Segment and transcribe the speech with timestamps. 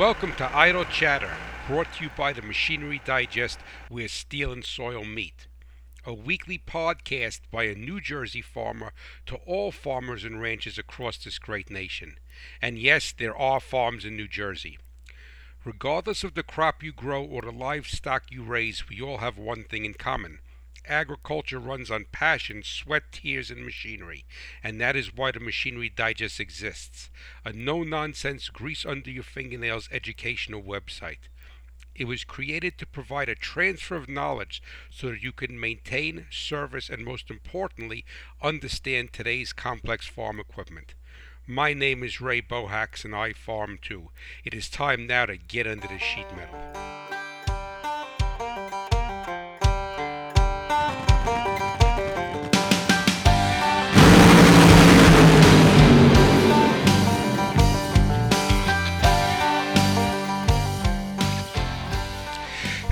[0.00, 1.30] Welcome to Idle Chatter,
[1.66, 3.58] brought to you by the Machinery Digest,
[3.90, 5.46] where steel and soil meet.
[6.06, 8.94] A weekly podcast by a New Jersey farmer
[9.26, 12.16] to all farmers and ranchers across this great nation.
[12.62, 14.78] And yes, there are farms in New Jersey.
[15.66, 19.64] Regardless of the crop you grow or the livestock you raise, we all have one
[19.64, 20.38] thing in common
[20.86, 24.24] agriculture runs on passion, sweat, tears, and machinery,
[24.62, 27.10] and that is why the Machinery Digest exists
[27.44, 31.28] a no nonsense, grease under your fingernails educational website.
[31.94, 36.88] It was created to provide a transfer of knowledge so that you can maintain, service,
[36.88, 38.04] and most importantly,
[38.40, 40.94] understand today's complex farm equipment.
[41.46, 44.10] My name is Ray Bohacz and I farm too.
[44.44, 47.09] It is time now to get under the sheet metal.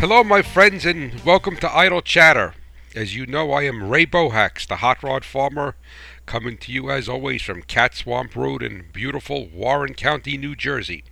[0.01, 2.55] Hello, my friends, and welcome to Idle Chatter.
[2.95, 5.75] As you know, I am Ray Bohacz, the hot rod farmer,
[6.25, 11.03] coming to you as always from Cat Swamp Road in beautiful Warren County, New Jersey.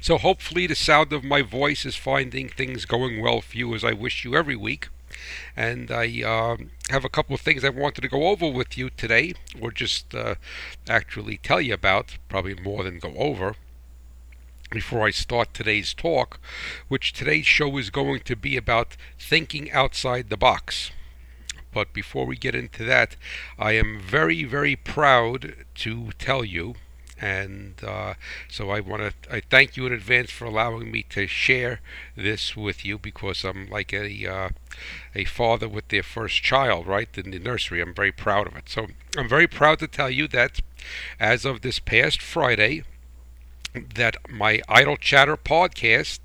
[0.00, 3.84] So, hopefully, the sound of my voice is finding things going well for you as
[3.84, 4.88] I wish you every week.
[5.54, 6.56] And I uh,
[6.88, 10.14] have a couple of things I wanted to go over with you today, or just
[10.14, 10.36] uh,
[10.88, 13.56] actually tell you about, probably more than go over
[14.70, 16.40] before I start today's talk,
[16.88, 20.90] which today's show is going to be about thinking outside the box.
[21.72, 23.16] But before we get into that,
[23.58, 26.74] I am very, very proud to tell you,
[27.20, 28.14] and uh,
[28.48, 31.80] so I want to I thank you in advance for allowing me to share
[32.16, 34.48] this with you because I'm like a uh,
[35.14, 37.80] a father with their first child, right in the nursery.
[37.80, 38.68] I'm very proud of it.
[38.68, 40.60] So I'm very proud to tell you that
[41.20, 42.84] as of this past Friday,
[43.94, 46.20] that my Idle Chatter podcast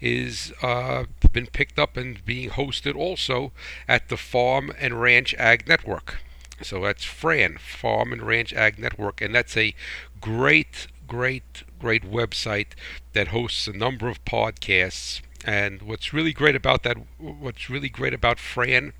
[0.00, 3.52] is uh, been picked up and being hosted also
[3.86, 6.18] at the Farm and Ranch Ag Network.
[6.62, 9.74] So that's FRAN, Farm and Ranch Ag Network, and that's a
[10.20, 12.72] great, great, great website
[13.12, 15.22] that hosts a number of podcasts.
[15.44, 18.92] And what's really great about that, what's really great about FRAN,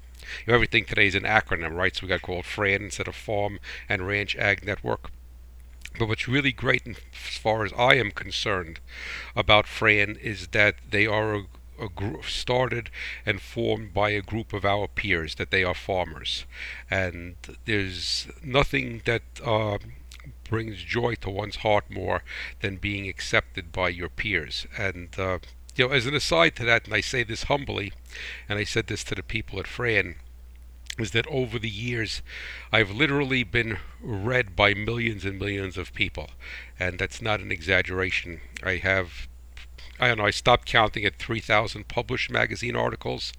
[0.46, 1.94] everything today is an acronym, right?
[1.94, 3.58] So we got called FRAN instead of Farm
[3.88, 5.10] and Ranch Ag Network.
[5.98, 8.80] But what's really great, as far as I am concerned,
[9.34, 11.42] about Fran is that they are a,
[11.78, 12.90] a group started
[13.26, 15.34] and formed by a group of our peers.
[15.34, 16.46] That they are farmers,
[16.90, 19.22] and there's nothing that.
[19.44, 19.78] Uh,
[20.50, 22.22] brings joy to one's heart more
[22.60, 24.66] than being accepted by your peers.
[24.76, 25.38] And uh,
[25.76, 27.92] you know, as an aside to that, and I say this humbly,
[28.48, 30.16] and I said this to the people at Fran,
[31.00, 32.22] is that over the years
[32.72, 36.31] I've literally been read by millions and millions of people,
[36.78, 38.41] and that's not an exaggeration.
[38.62, 39.28] I have
[40.00, 43.34] I don't know, I stopped counting at 3,000 published magazine articles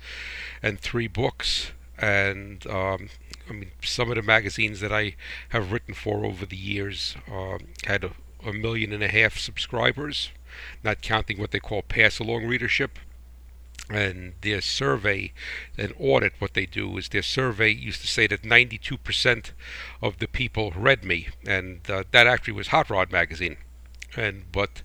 [0.62, 1.72] and three books.
[1.98, 3.10] And um,
[3.50, 5.16] I mean, some of the magazines that I
[5.50, 8.12] have written for over the years uh, had a,
[8.46, 10.30] a million and a half subscribers,
[10.84, 13.00] not counting what they call pass along readership
[13.90, 15.34] and their survey
[15.78, 19.52] and audit what they do is their survey used to say that 92%
[20.02, 21.30] of the people read me.
[21.46, 23.58] And uh, that actually was hot rod magazine.
[24.16, 24.82] And but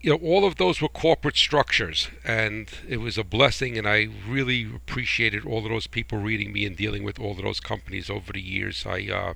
[0.00, 2.08] you know all of those were corporate structures.
[2.24, 6.66] And it was a blessing and i really appreciated all of those people reading me
[6.66, 8.84] and dealing with all of those companies over the years.
[8.86, 9.34] I uh,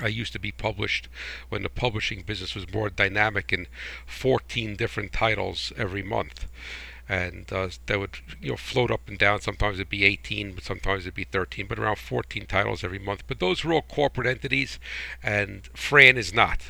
[0.00, 1.08] I used to be published
[1.48, 3.66] when the publishing business was more dynamic in
[4.06, 6.46] 14 different titles every month
[7.08, 9.40] and uh, that would you know float up and down.
[9.40, 13.24] Sometimes it'd be 18, but sometimes it'd be 13, but around 14 titles every month.
[13.26, 14.78] But those were all corporate entities,
[15.22, 16.60] and Fran is not,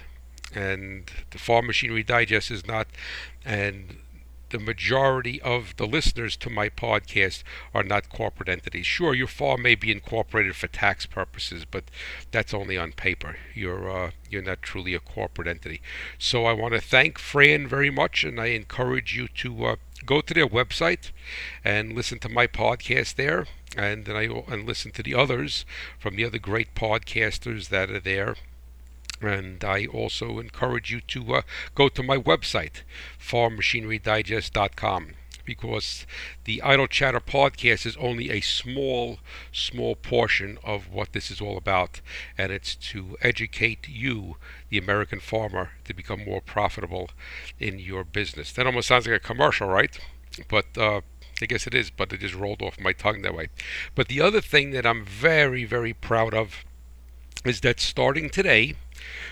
[0.54, 2.88] and the Farm Machinery Digest is not,
[3.44, 3.98] and
[4.53, 7.43] the majority of the listeners to my podcast
[7.75, 8.87] are not corporate entities.
[8.87, 11.84] Sure, your farm may be incorporated for tax purposes, but
[12.31, 13.37] that's only on paper.
[13.55, 15.81] You're uh, you're not truly a corporate entity.
[16.19, 20.20] So I want to thank Fran very much, and I encourage you to uh, go
[20.20, 21.10] to their website
[21.64, 23.46] and listen to my podcast there,
[23.76, 25.64] and then I and listen to the others
[25.99, 28.37] from the other great podcasters that are there.
[29.20, 31.43] And I also encourage you to uh,
[31.75, 32.82] go to my website,
[33.20, 35.14] farmmachinerydigest.com,
[35.44, 36.06] because
[36.44, 39.19] the Idle Chatter podcast is only a small,
[39.53, 42.00] small portion of what this is all about.
[42.39, 44.37] And it's to educate you,
[44.69, 47.11] the American farmer, to become more profitable
[47.59, 48.53] in your business.
[48.53, 49.99] That almost sounds like a commercial, right?
[50.49, 51.03] But uh,
[51.41, 53.49] I guess it is, but it just rolled off my tongue that way.
[53.94, 56.65] But the other thing that I'm very, very proud of
[57.44, 58.75] is that starting today,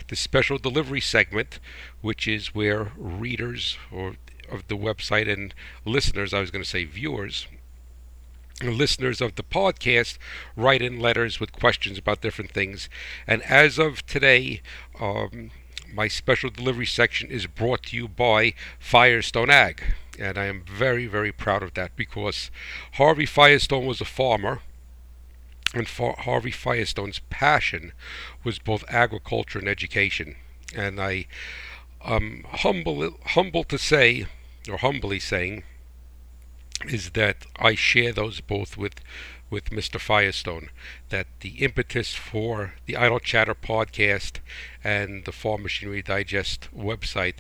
[0.09, 1.61] the special delivery segment,
[2.01, 4.17] which is where readers or
[4.51, 5.55] of the website and
[5.85, 7.47] listeners, I was going to say viewers,
[8.63, 10.19] listeners of the podcast
[10.57, 12.89] write in letters with questions about different things.
[13.27, 14.61] And as of today,
[15.01, 15.51] um,
[15.93, 19.83] my special delivery section is brought to you by Firestone Ag.
[20.19, 22.51] And I am very, very proud of that because
[22.93, 24.61] Harvey Firestone was a farmer.
[25.73, 27.93] And Harvey Firestone's passion
[28.43, 30.37] was both agriculture and education.
[30.75, 31.27] And I
[32.05, 34.27] am humble, humble to say,
[34.69, 35.63] or humbly saying,
[36.87, 39.01] is that I share those both with
[39.51, 40.01] with Mr.
[40.01, 40.71] Firestone.
[41.09, 44.39] That the impetus for the Idle Chatter podcast
[44.83, 47.39] and the Farm Machinery Digest website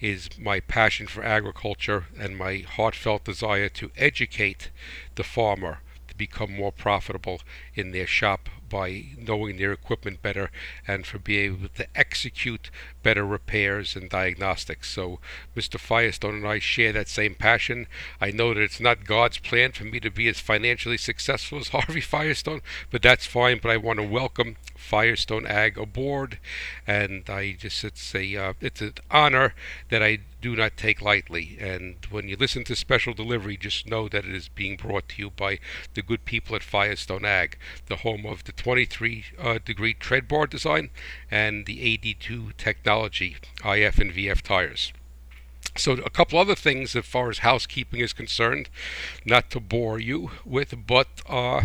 [0.00, 4.70] is my passion for agriculture and my heartfelt desire to educate
[5.14, 5.78] the farmer
[6.08, 7.40] to become more profitable
[7.74, 10.50] in their shop by knowing their equipment better
[10.88, 12.70] and for being able to execute
[13.02, 14.88] better repairs and diagnostics.
[14.88, 15.20] So
[15.54, 15.78] Mr.
[15.78, 17.86] Firestone and I share that same passion.
[18.18, 21.68] I know that it's not God's plan for me to be as financially successful as
[21.76, 23.60] Harvey Firestone, but that's fine.
[23.62, 26.38] But I want to welcome Firestone Ag aboard,
[26.86, 29.54] and I just it's a uh, it's an honor
[29.88, 31.56] that I do not take lightly.
[31.60, 35.22] And when you listen to special delivery, just know that it is being brought to
[35.22, 35.60] you by
[35.94, 37.56] the good people at Firestone Ag,
[37.86, 40.90] the home of the 23 uh, degree tread bar design
[41.30, 44.92] and the AD2 technology IF and VF tires.
[45.76, 48.68] So, a couple other things as far as housekeeping is concerned,
[49.24, 51.62] not to bore you with, but uh,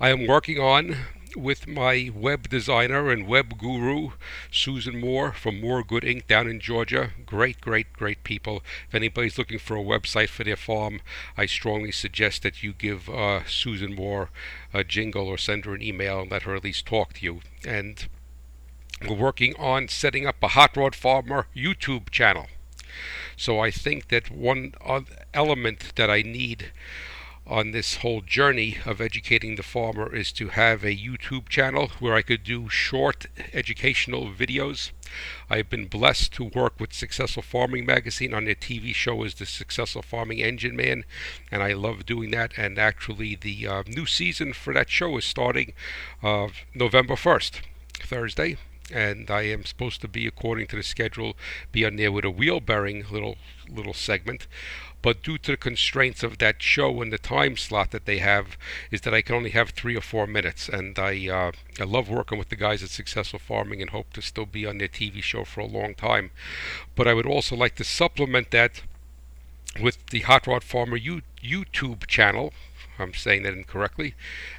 [0.00, 0.96] I am working on
[1.36, 4.10] with my web designer and web guru,
[4.50, 6.26] Susan Moore from Moore Good Inc.
[6.26, 7.10] down in Georgia.
[7.26, 8.62] Great, great, great people.
[8.88, 11.00] If anybody's looking for a website for their farm,
[11.36, 14.30] I strongly suggest that you give uh, Susan Moore
[14.72, 17.40] a jingle or send her an email and let her at least talk to you.
[17.66, 18.06] And
[19.08, 22.48] we're working on setting up a Hot Rod Farmer YouTube channel.
[23.36, 24.74] So I think that one
[25.32, 26.72] element that I need
[27.50, 32.14] on this whole journey of educating the farmer is to have a YouTube channel where
[32.14, 34.92] I could do short educational videos.
[35.50, 39.46] I've been blessed to work with Successful Farming Magazine on their TV show as the
[39.46, 41.04] Successful Farming Engine Man,
[41.50, 42.52] and I love doing that.
[42.56, 45.72] And actually, the uh, new season for that show is starting
[46.22, 47.62] uh, November 1st,
[47.94, 48.56] Thursday
[48.92, 51.36] and I am supposed to be, according to the schedule,
[51.70, 53.36] be on there with a wheel bearing little
[53.68, 54.48] little segment
[55.02, 58.56] but due to the constraints of that show and the time slot that they have,
[58.90, 60.68] is that I can only have three or four minutes.
[60.68, 64.22] And I uh, I love working with the guys at Successful Farming and hope to
[64.22, 66.30] still be on their TV show for a long time.
[66.94, 68.82] But I would also like to supplement that
[69.80, 72.52] with the Hot Rod Farmer YouTube channel.
[72.98, 74.14] I'm saying that incorrectly,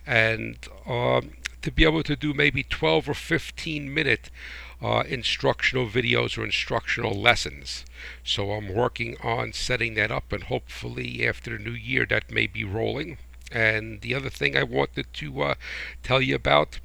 [0.08, 0.58] and
[0.88, 4.32] um, to be able to do maybe 12 or 15 minute
[4.82, 7.86] uh, instructional videos or instructional lessons.
[8.24, 12.48] So I'm working on setting that up, and hopefully after the new year that may
[12.48, 13.18] be rolling.
[13.52, 15.56] And the other thing I wanted to uh,
[16.04, 16.80] tell you about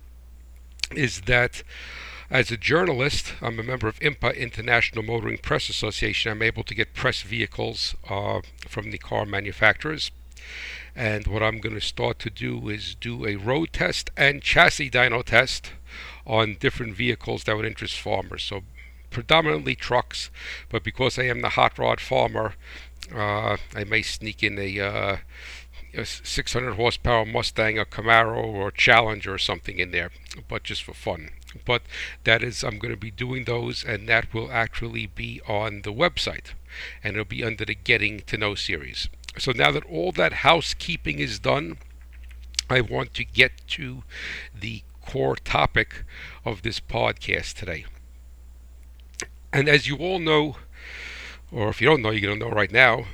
[0.95, 1.63] is that
[2.29, 6.33] as a journalist, I'm a member of IMPA, International Motoring Press Association.
[6.33, 10.11] I'm able to get press vehicles uh, from the car manufacturers.
[10.97, 14.91] And what I'm going to start to do is do a road test and chassis
[14.91, 15.73] dyno test
[16.27, 18.43] on different vehicles that would interest farmers.
[18.43, 18.63] So
[19.11, 20.31] predominantly trucks,
[20.71, 22.55] but because I am the hot rod farmer,
[23.15, 25.17] uh, I may sneak in a, uh,
[25.93, 30.11] a 600 horsepower Mustang, a Camaro, or Challenger or something in there,
[30.49, 31.29] but just for fun.
[31.67, 31.83] But
[32.25, 35.93] that is, I'm going to be doing those, and that will actually be on the
[35.93, 36.55] website,
[37.05, 39.09] and it'll be under the Getting to Know series.
[39.39, 41.79] So now that all that housekeeping is done,
[42.69, 44.03] I want to get to
[44.59, 46.05] the core topic
[46.45, 47.85] of this podcast today.
[49.53, 50.57] And as you all know,
[51.53, 53.07] or if you don't know, you're going to know right now,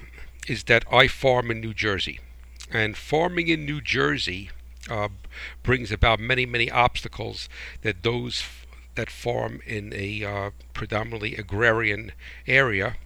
[0.48, 2.20] is that I farm in New Jersey.
[2.70, 4.50] And farming in New Jersey
[4.88, 5.08] uh,
[5.62, 7.48] brings about many, many obstacles
[7.82, 8.42] that those
[8.94, 12.12] that farm in a uh, predominantly agrarian
[12.46, 12.96] area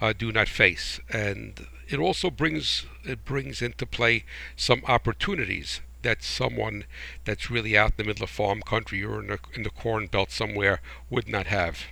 [0.00, 1.00] uh, do not face.
[1.08, 4.24] And it also brings it brings into play
[4.56, 6.84] some opportunities that someone
[7.24, 10.06] that's really out in the middle of farm country or in the, in the corn
[10.06, 11.86] belt somewhere would not have.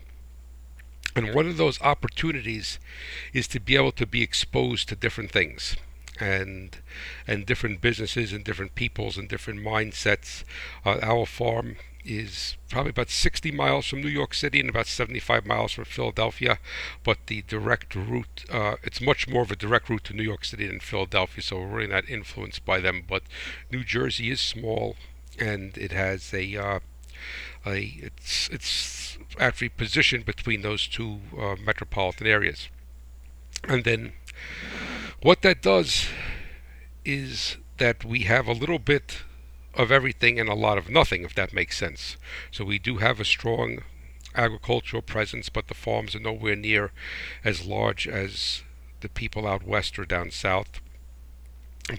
[1.16, 2.78] And one of those opportunities
[3.32, 5.76] is to be able to be exposed to different things
[6.20, 6.76] and
[7.26, 10.44] and different businesses and different peoples and different mindsets.
[10.84, 15.46] Uh, our farm is probably about 60 miles from New York City and about 75
[15.46, 16.58] miles from Philadelphia,
[17.04, 20.44] but the direct route, uh, it's much more of a direct route to New York
[20.44, 23.04] City than Philadelphia, so we're really not influenced by them.
[23.08, 23.22] But
[23.70, 24.96] New Jersey is small
[25.38, 26.80] and it has a uh,
[27.64, 32.68] it's it's actually positioned between those two uh, metropolitan areas.
[33.68, 34.12] And then
[35.22, 36.06] what that does
[37.04, 39.22] is that we have a little bit
[39.74, 42.16] of everything and a lot of nothing, if that makes sense.
[42.50, 43.78] So we do have a strong
[44.34, 46.92] agricultural presence, but the farms are nowhere near
[47.44, 48.62] as large as
[49.00, 50.80] the people out west or down south.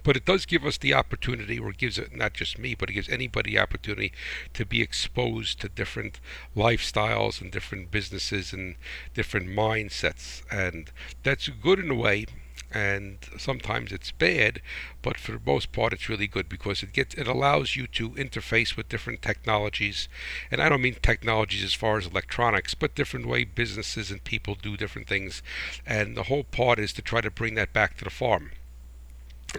[0.04, 2.94] But it does give us the opportunity, or gives it not just me, but it
[2.94, 4.14] gives anybody the opportunity
[4.54, 6.22] to be exposed to different
[6.56, 8.76] lifestyles and different businesses and
[9.14, 10.42] different mindsets.
[10.50, 10.90] And
[11.24, 12.28] that's good in a way,
[12.74, 14.62] and sometimes it's bad,
[15.02, 18.10] but for the most part it's really good because it gets it allows you to
[18.12, 20.10] interface with different technologies,
[20.50, 24.56] and I don't mean technologies as far as electronics, but different way businesses and people
[24.56, 25.44] do different things,
[25.86, 28.52] and the whole part is to try to bring that back to the farm.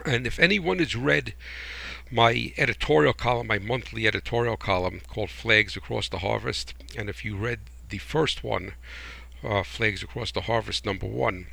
[0.05, 1.33] And if anyone has read
[2.11, 7.37] my editorial column, my monthly editorial column called Flags Across the Harvest, and if you
[7.37, 8.73] read the first one,
[9.43, 11.47] uh, Flags Across the Harvest number one,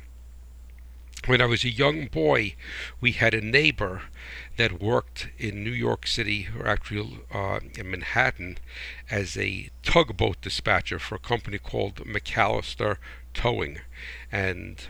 [1.25, 2.55] when I was a young boy,
[2.99, 4.03] we had a neighbor
[4.57, 8.57] that worked in New York City, or actually uh, in Manhattan,
[9.09, 12.97] as a tugboat dispatcher for a company called McAllister
[13.33, 13.79] Towing.
[14.31, 14.87] And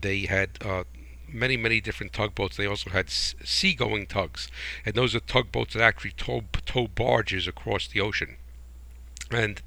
[0.00, 0.84] they had uh,
[1.28, 2.56] many, many different tugboats.
[2.56, 4.48] They also had seagoing tugs.
[4.84, 8.36] And those are tugboats that actually tow, tow barges across the ocean.
[9.30, 9.60] And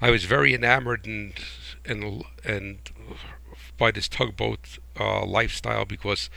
[0.00, 1.34] I was very enamored and
[1.84, 2.78] and and
[3.76, 6.30] by this tugboat uh, lifestyle because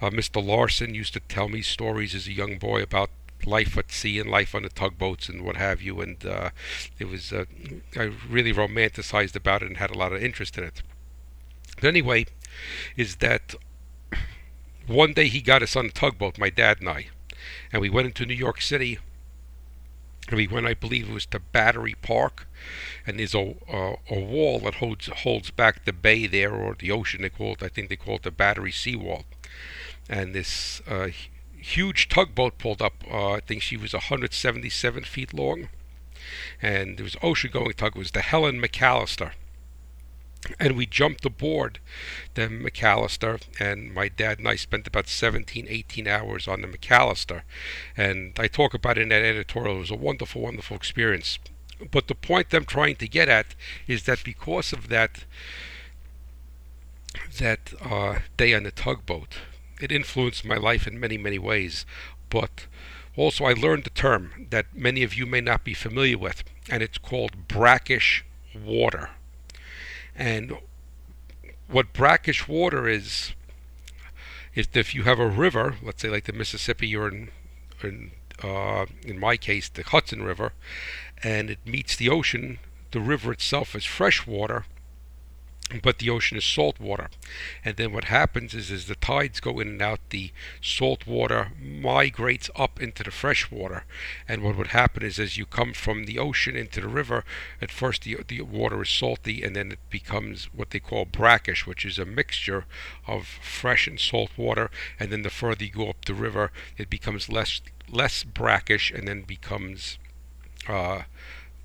[0.00, 0.44] uh, Mr.
[0.44, 3.10] Larson used to tell me stories as a young boy about
[3.46, 6.50] life at sea and life on the tugboats and what have you, and uh,
[6.98, 7.44] it was uh,
[7.96, 10.82] I really romanticized about it and had a lot of interest in it.
[11.76, 12.26] But anyway,
[12.96, 13.54] is that
[14.86, 17.06] one day he got us on a tugboat, my dad and I,
[17.72, 18.98] and we went into New York City
[20.32, 22.46] we when I believe it was to Battery Park,
[23.06, 26.90] and there's a, a, a wall that holds holds back the bay there or the
[26.90, 27.22] ocean.
[27.22, 29.24] They call it, I think they call it the Battery Seawall,
[30.08, 31.08] and this uh,
[31.56, 33.04] huge tugboat pulled up.
[33.10, 35.68] Uh, I think she was 177 feet long,
[36.60, 37.96] and there was ocean-going tug.
[37.96, 39.32] It was the Helen McAllister
[40.58, 41.78] and we jumped aboard
[42.34, 47.42] the McAllister and my dad and I spent about 17 18 hours on the McAllister.
[47.96, 49.76] And I talk about it in that editorial.
[49.76, 51.38] It was a wonderful wonderful experience.
[51.90, 53.54] But the point I'm trying to get at
[53.86, 55.24] is that because of that
[57.38, 59.38] that uh, day on the tugboat
[59.80, 61.84] it influenced my life in many many ways.
[62.30, 62.66] But
[63.16, 66.82] also I learned a term that many of you may not be familiar with and
[66.82, 69.10] it's called brackish water
[70.20, 70.52] and
[71.66, 73.32] what brackish water is,
[74.54, 77.30] is if you have a river, let's say like the Mississippi or in,
[77.82, 78.10] in,
[78.42, 80.52] uh, in my case the Hudson River,
[81.22, 82.58] and it meets the ocean,
[82.90, 84.66] the river itself is fresh water,
[85.82, 87.08] but the ocean is salt water.
[87.64, 91.52] And then what happens is as the tides go in and out, the salt water
[91.60, 93.84] migrates up into the fresh water.
[94.26, 97.24] And what would happen is as you come from the ocean into the river,
[97.62, 101.66] at first the, the water is salty and then it becomes what they call brackish,
[101.66, 102.64] which is a mixture
[103.06, 104.70] of fresh and salt water.
[104.98, 109.08] And then the further you go up the river, it becomes less less brackish and
[109.08, 109.98] then becomes
[110.68, 111.02] uh,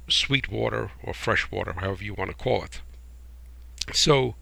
[0.07, 2.81] sweet water or fresh water, however you want to call it.
[3.94, 4.36] So,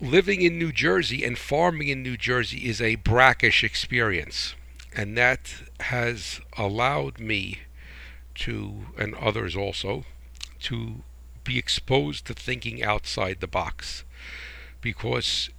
[0.00, 4.54] living in New Jersey and farming in New Jersey is a brackish experience.
[4.94, 7.60] And that has allowed me
[8.36, 10.04] to, and others also,
[10.60, 11.02] to
[11.44, 14.04] be exposed to thinking outside the box.
[14.80, 15.50] Because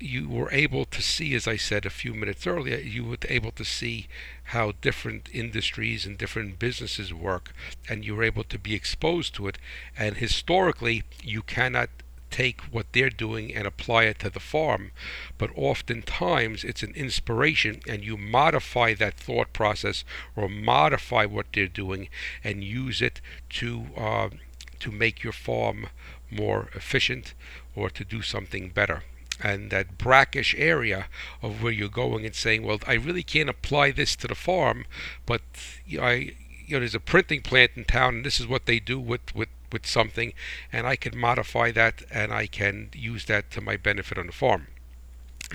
[0.00, 3.50] you were able to see, as I said a few minutes earlier, you were able
[3.52, 4.06] to see
[4.44, 7.52] how different industries and different businesses work,
[7.88, 9.58] and you were able to be exposed to it.
[9.96, 11.90] And historically, you cannot
[12.30, 14.92] take what they're doing and apply it to the farm,
[15.36, 20.04] but oftentimes it's an inspiration, and you modify that thought process
[20.36, 22.08] or modify what they're doing
[22.44, 24.28] and use it to uh,
[24.78, 25.88] to make your farm
[26.30, 27.34] more efficient
[27.74, 29.02] or to do something better
[29.42, 31.06] and that brackish area
[31.42, 34.84] of where you're going and saying, well, I really can't apply this to the farm,
[35.26, 35.42] but
[36.00, 36.34] I,
[36.66, 39.34] you know, there's a printing plant in town, and this is what they do with
[39.34, 40.32] with with something,
[40.72, 44.32] and I can modify that, and I can use that to my benefit on the
[44.32, 44.68] farm.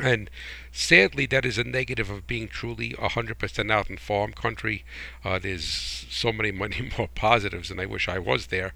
[0.02, 0.30] And
[0.72, 4.84] sadly, that is a negative of being truly 100% out in farm country.
[5.24, 8.74] Uh, there's so many, many more positives, and I wish I was there.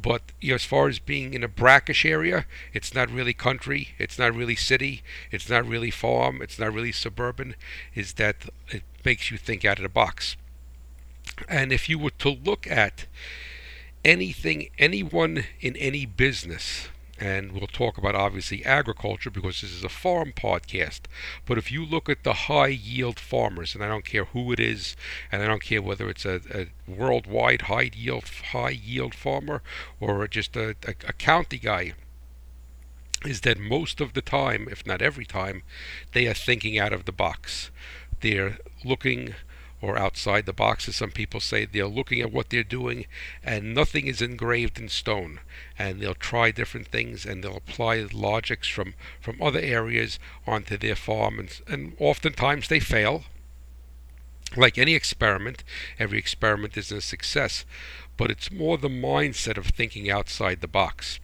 [0.00, 3.90] But you know, as far as being in a brackish area, it's not really country,
[3.98, 7.54] it's not really city, it's not really farm, it's not really suburban.
[7.94, 8.36] Is that
[8.68, 10.36] it makes you think out of the box.
[11.48, 13.06] And if you were to look at
[14.04, 19.88] anything, anyone in any business, and we'll talk about obviously agriculture because this is a
[19.88, 21.02] farm podcast.
[21.46, 24.60] But if you look at the high yield farmers, and I don't care who it
[24.60, 24.96] is,
[25.32, 29.62] and I don't care whether it's a, a worldwide high yield high yield farmer
[30.00, 31.94] or just a, a, a county guy,
[33.24, 35.62] is that most of the time, if not every time,
[36.12, 37.70] they are thinking out of the box.
[38.20, 39.34] They're looking
[39.86, 41.64] or outside the box, as some people say.
[41.64, 43.06] They're looking at what they're doing,
[43.44, 45.38] and nothing is engraved in stone.
[45.78, 50.96] And they'll try different things, and they'll apply logics from, from other areas onto their
[50.96, 53.24] farm, and, and oftentimes they fail.
[54.56, 55.62] Like any experiment,
[55.98, 57.64] every experiment isn't a success,
[58.16, 61.20] but it's more the mindset of thinking outside the box.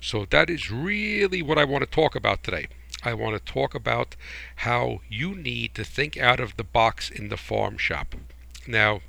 [0.00, 2.68] So that is really what I want to talk about today.
[3.06, 4.16] I want to talk about
[4.56, 8.16] how you need to think out of the box in the farm shop.
[8.66, 9.00] Now,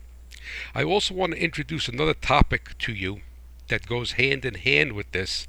[0.76, 3.22] I also want to introduce another topic to you
[3.70, 5.48] that goes hand in hand with this,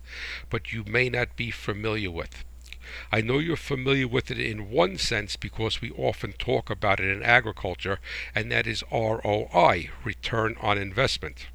[0.49, 2.43] but you may not be familiar with.
[3.13, 7.11] I know you're familiar with it in one sense because we often talk about it
[7.11, 8.01] in agriculture,
[8.35, 11.49] and that is ROI, return on investment.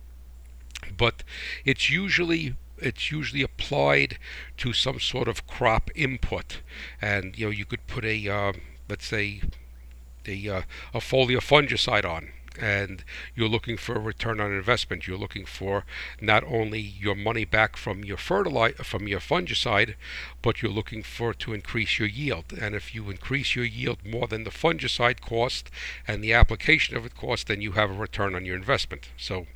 [0.95, 1.23] But
[1.65, 4.17] it's usually it's usually applied
[4.57, 6.61] to some sort of crop input,
[7.01, 8.53] and you know you could put a uh,
[8.89, 9.41] let's say
[10.27, 10.61] a uh,
[10.93, 13.03] a foliar fungicide on, and
[13.35, 15.07] you're looking for a return on investment.
[15.07, 15.85] You're looking for
[16.21, 19.95] not only your money back from your fertilizer from your fungicide,
[20.41, 22.53] but you're looking for to increase your yield.
[22.59, 25.69] And if you increase your yield more than the fungicide cost
[26.07, 29.09] and the application of it cost, then you have a return on your investment.
[29.17, 29.47] So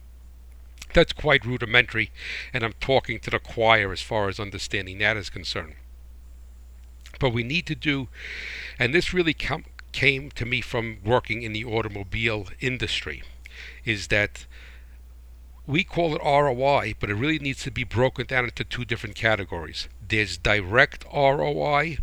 [0.98, 2.10] that's quite rudimentary,
[2.52, 5.76] and I'm talking to the choir as far as understanding that is concerned.
[7.20, 8.08] But we need to do,
[8.80, 13.22] and this really com- came to me from working in the automobile industry,
[13.86, 14.48] is that
[15.68, 19.16] we call it ROI, but it really needs to be broken down into two different
[19.16, 19.88] categories.
[20.08, 22.00] There's direct ROI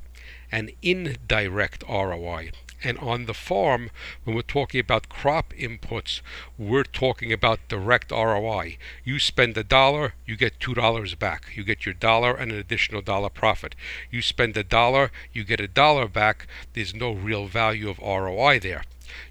[0.53, 2.53] and indirect ROI.
[2.87, 3.91] And on the farm,
[4.25, 6.21] when we're talking about crop inputs,
[6.59, 8.77] we're talking about direct ROI.
[9.05, 11.47] You spend a dollar, you get two dollars back.
[11.55, 13.75] You get your dollar and an additional dollar profit.
[14.11, 16.47] You spend a dollar, you get a dollar back.
[16.75, 18.83] There's no real value of ROI there.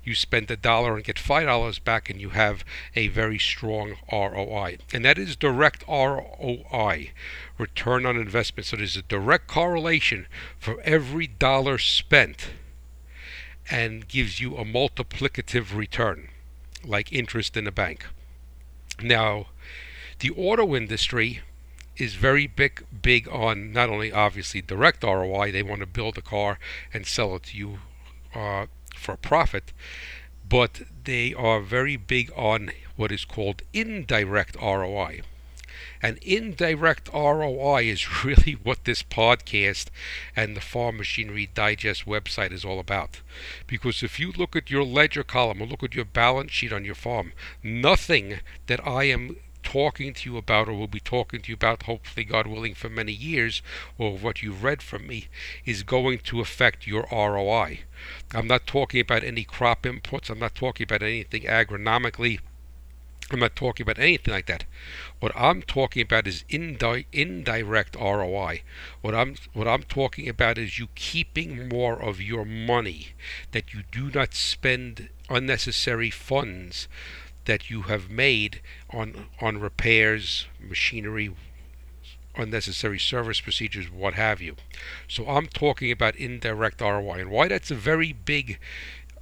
[0.04, 3.98] You spend a dollar and get five dollars back, and you have a very strong
[4.12, 4.78] ROI.
[4.92, 7.12] And that is direct ROI,
[7.60, 8.66] return on investment.
[8.66, 10.26] So there's a direct correlation
[10.58, 12.48] for every dollar spent
[13.69, 16.30] and gives you a multiplicative return,
[16.86, 18.06] like interest in a bank.
[19.02, 19.47] Now,
[20.19, 21.41] the auto industry
[21.97, 26.21] is very big big on not only obviously direct ROI, they want to build a
[26.21, 26.60] car
[26.93, 27.80] and sell it to you
[28.34, 29.73] uh, for a profit,
[30.47, 35.21] but they are very big on what is called indirect ROI.
[36.04, 39.86] And indirect ROI is really what this podcast
[40.36, 43.22] and the Farm Machinery Digest website is all about.
[43.68, 46.84] Because if you look at your ledger column or look at your balance sheet on
[46.84, 47.32] your farm,
[47.63, 51.84] nothing that I am talking to you about or will be talking to you about,
[51.84, 53.62] hopefully, God willing, for many years,
[53.98, 55.30] or what you've read from me,
[55.63, 57.80] is going to affect your ROI.
[58.34, 62.39] I'm not talking about any crop inputs, I'm not talking about anything agronomically
[63.34, 64.65] I'm not talking about anything like that.
[65.19, 68.62] What I'm talking about is indi- indirect ROI.
[69.02, 73.08] What I'm what I'm talking about is you keeping more of your money
[73.52, 76.88] that you do not spend unnecessary funds
[77.46, 81.32] that you have made on on repairs, machinery,
[82.36, 84.56] unnecessary service procedures, what have you.
[85.08, 88.60] So I'm talking about indirect ROI and why that's a very big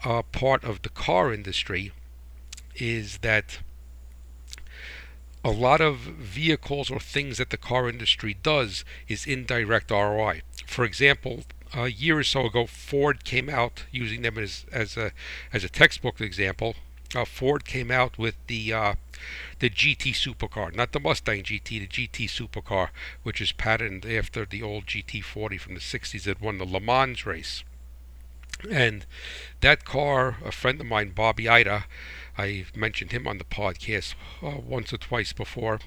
[0.04, 1.91] uh, part of the car industry
[2.76, 3.60] is that
[5.43, 10.41] a lot of vehicles or things that the car industry does is indirect ROI.
[10.67, 15.12] For example, a year or so ago, Ford came out using them as as a
[15.51, 16.75] as a textbook example.
[17.13, 18.95] Uh, Ford came out with the uh,
[19.60, 22.89] the GT supercar, not the Mustang GT, the GT supercar,
[23.23, 27.25] which is patterned after the old GT40 from the 60s that won the Le Mans
[27.25, 27.63] race.
[28.69, 29.06] And
[29.62, 31.86] that car, a friend of mine, Bobby Ida,
[32.38, 35.80] I've mentioned him on the podcast uh, once or twice before.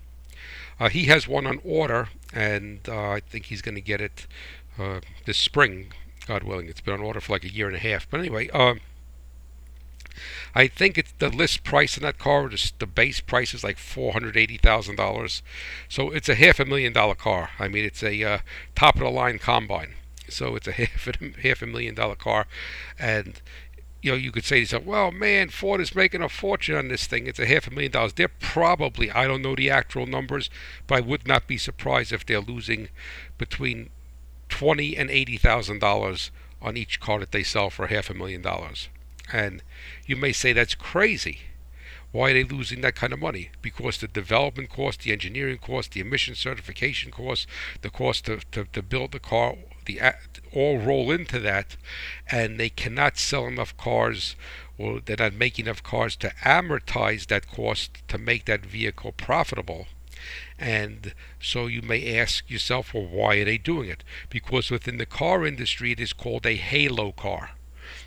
[0.79, 4.27] Uh, he has one on order, and uh, I think he's going to get it
[4.79, 5.93] uh, this spring,
[6.27, 6.69] God willing.
[6.69, 8.09] It's been on order for like a year and a half.
[8.11, 8.81] But anyway, um,
[10.55, 14.13] I think it's the list price in that car, the base price is like four
[14.13, 15.43] hundred eighty thousand dollars.
[15.89, 17.51] So it's a half a million dollar car.
[17.59, 18.39] I mean, it's a uh,
[18.75, 19.95] top of the line combine.
[20.29, 22.47] So it's a half a, half a million dollar car,
[22.99, 23.41] and
[24.05, 26.89] you know, you could say to yourself, well, man, Ford is making a fortune on
[26.89, 27.27] this thing.
[27.27, 28.13] It's a half a million dollars.
[28.13, 30.51] They're probably, I don't know the actual numbers,
[30.87, 32.91] but I would not be surprised if they're losing
[33.39, 33.89] between
[34.51, 38.43] twenty and eighty thousand dollars on each car that they sell for half a million
[38.43, 38.91] dollars.
[39.33, 39.63] And
[40.05, 41.39] you may say that's crazy.
[42.13, 43.53] Why are they losing that kind of money?
[43.63, 47.49] Because the development cost, the engineering cost, the emission certification cost,
[47.81, 50.01] the cost to, to, to build the car, the
[50.53, 51.77] all roll into that,
[52.31, 54.37] and they cannot sell enough cars,
[54.79, 59.87] or they're not making enough cars to amortize that cost to make that vehicle profitable.
[60.59, 64.05] And so you may ask yourself, well, why are they doing it?
[64.31, 67.51] Because within the car industry, it is called a halo car.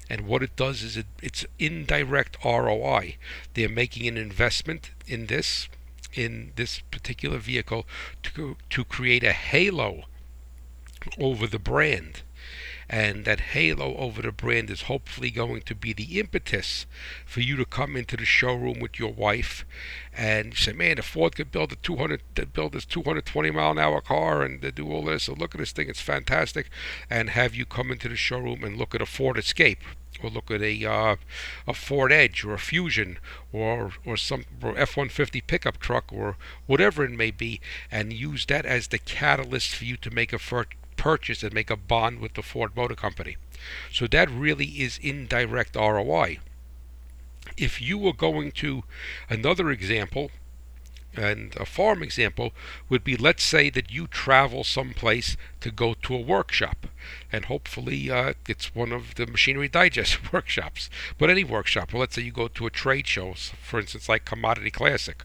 [0.09, 3.17] And what it does is it, it's indirect ROI.
[3.53, 5.67] They're making an investment in this,
[6.13, 7.85] in this particular vehicle,
[8.23, 10.05] to to create a halo
[11.19, 12.21] over the brand.
[12.89, 16.85] And that halo over the brand is hopefully going to be the impetus
[17.25, 19.65] for you to come into the showroom with your wife.
[20.13, 22.21] And say, "Man, if Ford could build a 200,
[22.53, 25.73] build this 220 mile an hour car and do all this, so look at this
[25.73, 26.69] thing, it's fantastic,"
[27.09, 29.83] and have you come into the showroom and look at a Ford Escape
[30.23, 31.15] or look at a uh,
[31.67, 33.19] a Ford Edge or a Fusion
[33.51, 37.59] or or some F-150 pickup truck or whatever it may be,
[37.91, 40.67] and use that as the catalyst for you to make a fir-
[40.97, 43.37] purchase and make a bond with the Ford Motor Company.
[43.91, 46.39] So that really is indirect ROI.
[47.55, 48.83] If you were going to
[49.29, 50.31] another example,
[51.17, 52.53] and a farm example
[52.89, 56.87] would be let's say that you travel someplace to go to a workshop
[57.31, 62.15] and hopefully uh, it's one of the machinery digest workshops but any workshop well let's
[62.15, 65.23] say you go to a trade show for instance like commodity classic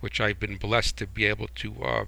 [0.00, 2.04] which i've been blessed to be able to uh,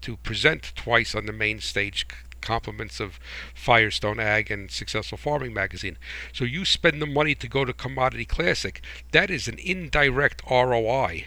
[0.00, 2.06] to present twice on the main stage
[2.40, 3.18] compliments of
[3.54, 5.98] Firestone Ag and Successful Farming magazine.
[6.32, 8.82] So you spend the money to go to Commodity Classic.
[9.12, 11.26] That is an indirect ROI.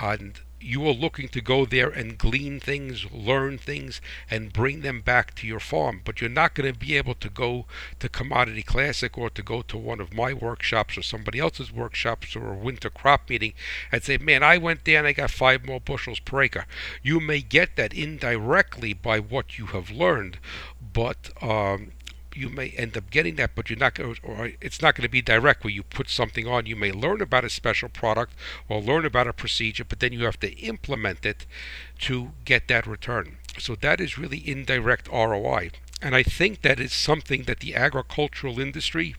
[0.00, 5.00] And you are looking to go there and glean things, learn things, and bring them
[5.00, 6.00] back to your farm.
[6.04, 7.66] But you're not going to be able to go
[7.98, 12.36] to Commodity Classic or to go to one of my workshops or somebody else's workshops
[12.36, 13.54] or a winter crop meeting
[13.90, 16.66] and say, man, I went there and I got five more bushels per acre.
[17.02, 20.38] You may get that indirectly by what you have learned,
[20.80, 21.92] but um,
[22.36, 25.08] you may end up getting that, but you're not going, or it's not going to
[25.08, 26.66] be direct where you put something on.
[26.66, 28.34] You may learn about a special product
[28.68, 31.46] or learn about a procedure, but then you have to implement it
[32.00, 33.38] to get that return.
[33.58, 38.58] So that is really indirect ROI, and I think that is something that the agricultural
[38.58, 39.14] industry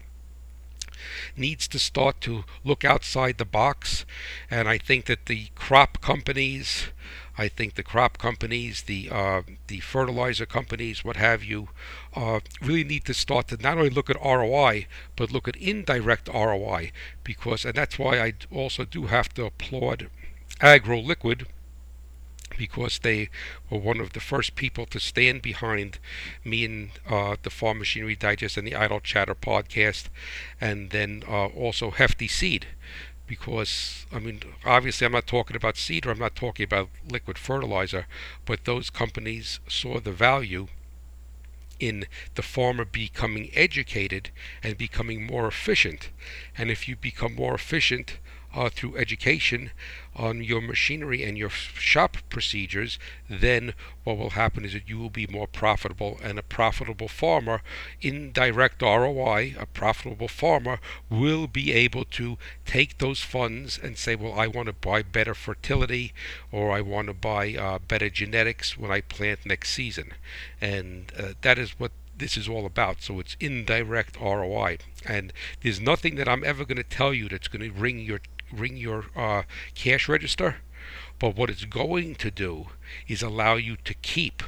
[1.35, 4.05] needs to start to look outside the box,
[4.49, 6.87] and I think that the crop companies
[7.37, 11.69] I think the crop companies, the uh, the fertilizer companies, what have you,
[12.15, 16.27] uh, really need to start to not only look at ROI but look at indirect
[16.27, 16.91] ROI
[17.23, 20.09] because, and that's why I also do have to applaud
[20.59, 21.45] AgroLiquid
[22.55, 23.29] because they
[23.69, 25.97] were one of the first people to stand behind
[26.43, 30.05] me and uh, the Farm Machinery Digest and the Idle Chatter podcast,
[30.61, 32.67] and then uh, also Hefty Seed
[33.27, 37.37] because I mean obviously I'm not talking about seed or I'm not talking about liquid
[37.37, 38.07] fertilizer,
[38.45, 40.67] but those companies saw the value
[41.79, 42.05] in
[42.35, 44.29] the farmer becoming educated
[44.61, 46.09] and becoming more efficient.
[46.57, 48.19] And if you become more efficient,
[48.53, 49.71] uh, through education
[50.15, 55.09] on your machinery and your shop procedures, then what will happen is that you will
[55.09, 56.19] be more profitable.
[56.21, 57.61] And a profitable farmer,
[58.01, 64.15] in direct ROI, a profitable farmer will be able to take those funds and say,
[64.15, 66.13] well, I want to buy better fertility
[66.51, 70.13] or I want to buy uh, better genetics when I plant next season.
[70.61, 73.01] And uh, that is what this is all about.
[73.01, 74.77] So it's indirect ROI.
[75.05, 78.19] And there's nothing that I'm ever going to tell you that's going to ring your
[78.57, 79.43] ring your uh,
[79.75, 80.57] cash register,
[81.19, 82.67] but what it's going to do
[83.07, 84.43] is allow you to keep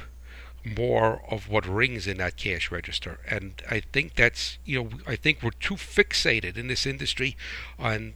[0.64, 3.20] more of what rings in that cash register.
[3.28, 7.36] And I think that's you know I think we're too fixated in this industry
[7.78, 8.14] on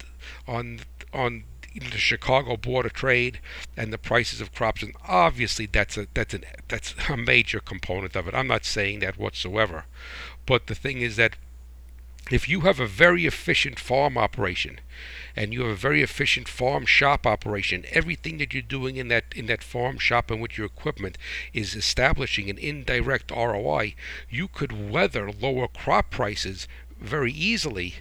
[0.48, 0.80] on
[1.12, 3.40] on the Chicago Board of Trade
[3.76, 8.16] and the prices of crops, and obviously that's a that's an that's a major component
[8.16, 8.34] of it.
[8.34, 9.84] I'm not saying that whatsoever,
[10.46, 11.36] but the thing is that
[12.30, 14.80] if you have a very efficient farm operation
[15.34, 19.24] and you have a very efficient farm shop operation everything that you're doing in that
[19.34, 21.18] in that farm shop and with your equipment
[21.52, 23.94] is establishing an indirect ROI
[24.28, 27.96] you could weather lower crop prices very easily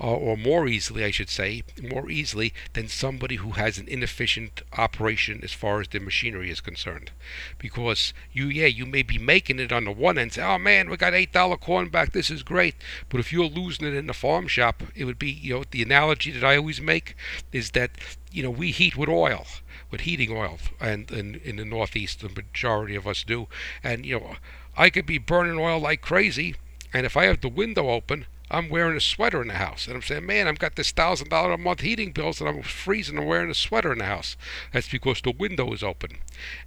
[0.00, 4.62] uh, or more easily, I should say, more easily than somebody who has an inefficient
[4.76, 7.10] operation as far as the machinery is concerned.
[7.58, 10.88] Because you, yeah, you may be making it on the one end, say, oh man,
[10.88, 12.76] we got eight dollar corn back, this is great.
[13.08, 15.82] But if you're losing it in the farm shop, it would be, you know, the
[15.82, 17.16] analogy that I always make
[17.52, 17.90] is that,
[18.30, 19.46] you know, we heat with oil
[19.90, 23.48] with heating oil, and in the Northeast, the majority of us do.
[23.82, 24.36] And you know,
[24.76, 26.56] I could be burning oil like crazy,
[26.92, 29.86] and if I have the window open, I'm wearing a sweater in the house.
[29.86, 32.62] And I'm saying, man, I've got this thousand dollar a month heating bills and I'm
[32.62, 34.36] freezing and wearing a sweater in the house.
[34.72, 36.18] That's because the window is open.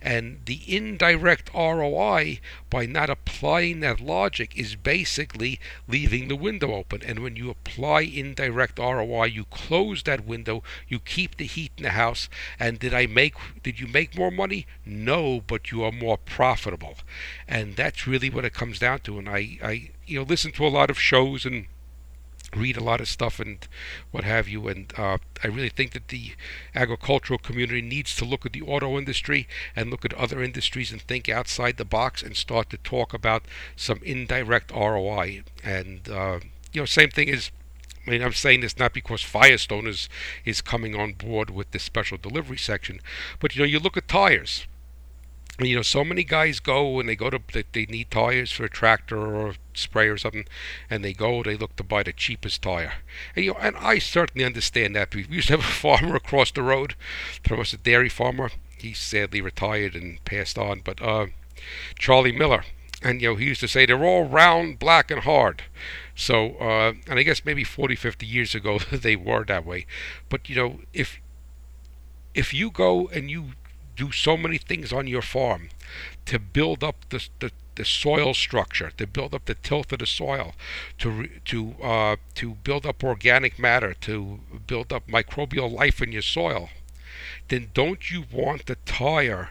[0.01, 2.39] And the indirect ROI
[2.69, 7.01] by not applying that logic is basically leaving the window open.
[7.03, 11.83] And when you apply indirect ROI, you close that window, you keep the heat in
[11.83, 12.29] the house.
[12.59, 14.67] And did I make did you make more money?
[14.85, 16.95] No, but you are more profitable.
[17.47, 19.17] And that's really what it comes down to.
[19.17, 21.67] And I, I you know listen to a lot of shows and
[22.55, 23.67] read a lot of stuff and
[24.11, 24.67] what have you.
[24.67, 26.33] And uh, I really think that the
[26.75, 31.01] agricultural community needs to look at the auto industry and look at other industries and
[31.01, 33.43] think outside the box and start to talk about
[33.75, 35.43] some indirect ROI.
[35.63, 36.39] And uh,
[36.73, 37.51] you know, same thing is.
[38.05, 40.09] I mean, I'm saying this not because Firestone is,
[40.43, 42.99] is coming on board with this special delivery section,
[43.39, 44.65] but you know, you look at tires
[45.67, 47.39] you know, so many guys go and they go to
[47.73, 50.45] they need tires for a tractor or a spray or something,
[50.89, 52.93] and they go they look to buy the cheapest tire.
[53.35, 55.13] And you know, and I certainly understand that.
[55.13, 56.95] We used to have a farmer across the road.
[57.47, 58.51] There was a dairy farmer.
[58.77, 60.81] He sadly retired and passed on.
[60.83, 61.27] But uh,
[61.97, 62.63] Charlie Miller,
[63.03, 65.63] and you know, he used to say they're all round, black, and hard.
[66.15, 69.85] So, uh, and I guess maybe 40, 50 years ago they were that way.
[70.29, 71.19] But you know, if
[72.33, 73.51] if you go and you
[73.95, 75.69] do so many things on your farm
[76.25, 80.05] to build up the, the, the soil structure, to build up the tilth of the
[80.05, 80.53] soil,
[80.97, 86.21] to to uh, to build up organic matter, to build up microbial life in your
[86.21, 86.69] soil,
[87.47, 89.49] then don't you want the tire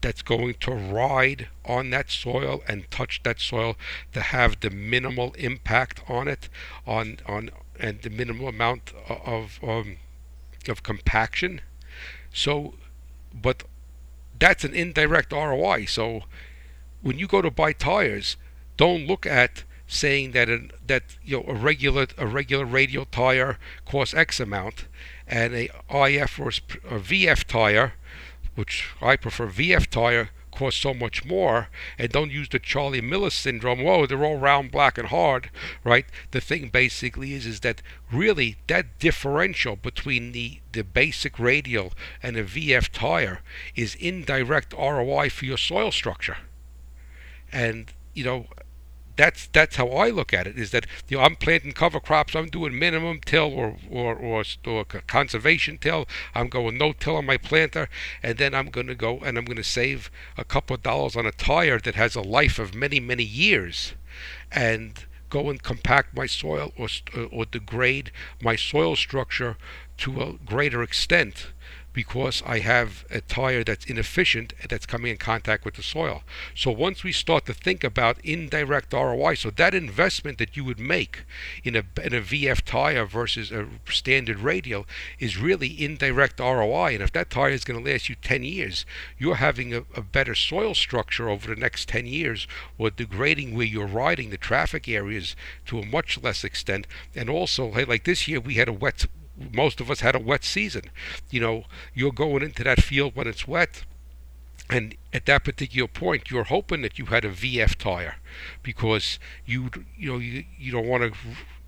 [0.00, 3.76] that's going to ride on that soil and touch that soil
[4.12, 6.48] to have the minimal impact on it,
[6.86, 9.96] on on and the minimal amount of um,
[10.68, 11.60] of compaction.
[12.32, 12.74] So,
[13.32, 13.64] but
[14.40, 15.84] that's an indirect ROI.
[15.84, 16.22] So
[17.02, 18.36] when you go to buy tires,
[18.76, 23.58] don't look at saying that a, that you know a regular a regular radial tire
[23.84, 24.86] costs X amount,
[25.26, 27.92] and a IF or a VF tire,
[28.54, 31.68] which I prefer VF tire, cost so much more
[31.98, 33.82] and don't use the Charlie Miller syndrome.
[33.82, 35.50] Whoa, they're all round, black, and hard,
[35.84, 36.04] right?
[36.32, 37.80] The thing basically is is that
[38.12, 43.40] really that differential between the the basic radial and a VF tire
[43.74, 46.36] is indirect ROI for your soil structure.
[47.50, 48.46] And you know,
[49.20, 50.58] that's that's how I look at it.
[50.58, 52.34] Is that you know I'm planting cover crops.
[52.34, 56.08] I'm doing minimum till or or or, or conservation till.
[56.34, 57.90] I'm going no till on my planter,
[58.22, 61.16] and then I'm going to go and I'm going to save a couple of dollars
[61.16, 63.92] on a tire that has a life of many many years,
[64.50, 66.88] and go and compact my soil or
[67.30, 69.58] or degrade my soil structure
[69.98, 71.48] to a greater extent
[71.92, 76.22] because I have a tire that's inefficient that's coming in contact with the soil.
[76.54, 80.78] So once we start to think about indirect ROI, so that investment that you would
[80.78, 81.24] make
[81.64, 84.86] in a, in a VF tire versus a standard radial
[85.18, 86.94] is really indirect ROI.
[86.94, 88.86] And if that tire is going to last you 10 years,
[89.18, 92.46] you're having a, a better soil structure over the next 10 years
[92.78, 95.34] or degrading where you're riding the traffic areas
[95.66, 96.86] to a much less extent.
[97.14, 99.06] And also, hey, like this year, we had a wet
[99.52, 100.82] most of us had a wet season.
[101.30, 103.84] You know, you're going into that field when it's wet,
[104.68, 108.16] and at that particular point, you're hoping that you had a VF tire
[108.62, 111.18] because you you know you, you don't want to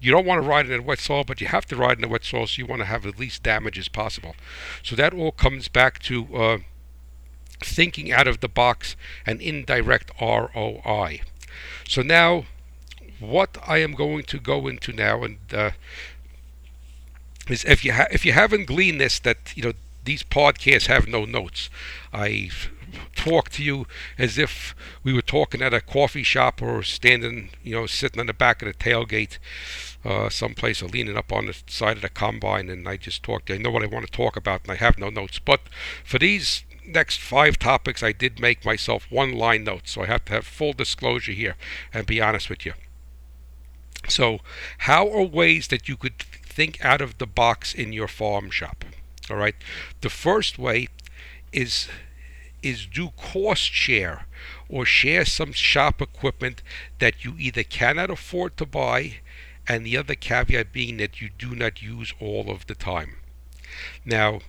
[0.01, 2.05] you don't want to ride in a wet soil, but you have to ride in
[2.05, 4.35] a wet soil, so you want to have the least damage as possible.
[4.83, 6.59] So that all comes back to uh,
[7.61, 11.21] thinking out of the box and indirect ROI.
[11.89, 12.45] So now,
[13.21, 15.71] what I am going to go into now, and uh,
[17.49, 19.73] is if you ha- if you haven't gleaned this that you know
[20.05, 21.71] these podcasts have no notes.
[22.13, 22.51] I
[23.15, 23.87] talk to you
[24.19, 28.27] as if we were talking at a coffee shop or standing, you know, sitting on
[28.27, 29.39] the back of the tailgate,
[30.05, 33.51] uh, someplace or leaning up on the side of the combine, and I just talk.
[33.51, 35.39] I know what I want to talk about, and I have no notes.
[35.39, 35.61] But
[36.05, 40.25] for these next five topics, I did make myself one line notes, so I have
[40.27, 41.57] to have full disclosure here
[41.95, 42.75] and be honest with you.
[44.09, 44.41] So,
[44.79, 48.85] how are ways that you could think out of the box in your farm shop.
[49.31, 49.55] All right.
[50.01, 50.89] The first way
[51.53, 51.89] is
[52.63, 54.27] is do cost share
[54.69, 56.63] or share some shop equipment
[57.01, 59.17] that you either cannot afford to buy
[59.67, 63.17] and the other caveat being that you do not use all of the time.
[64.05, 64.41] Now,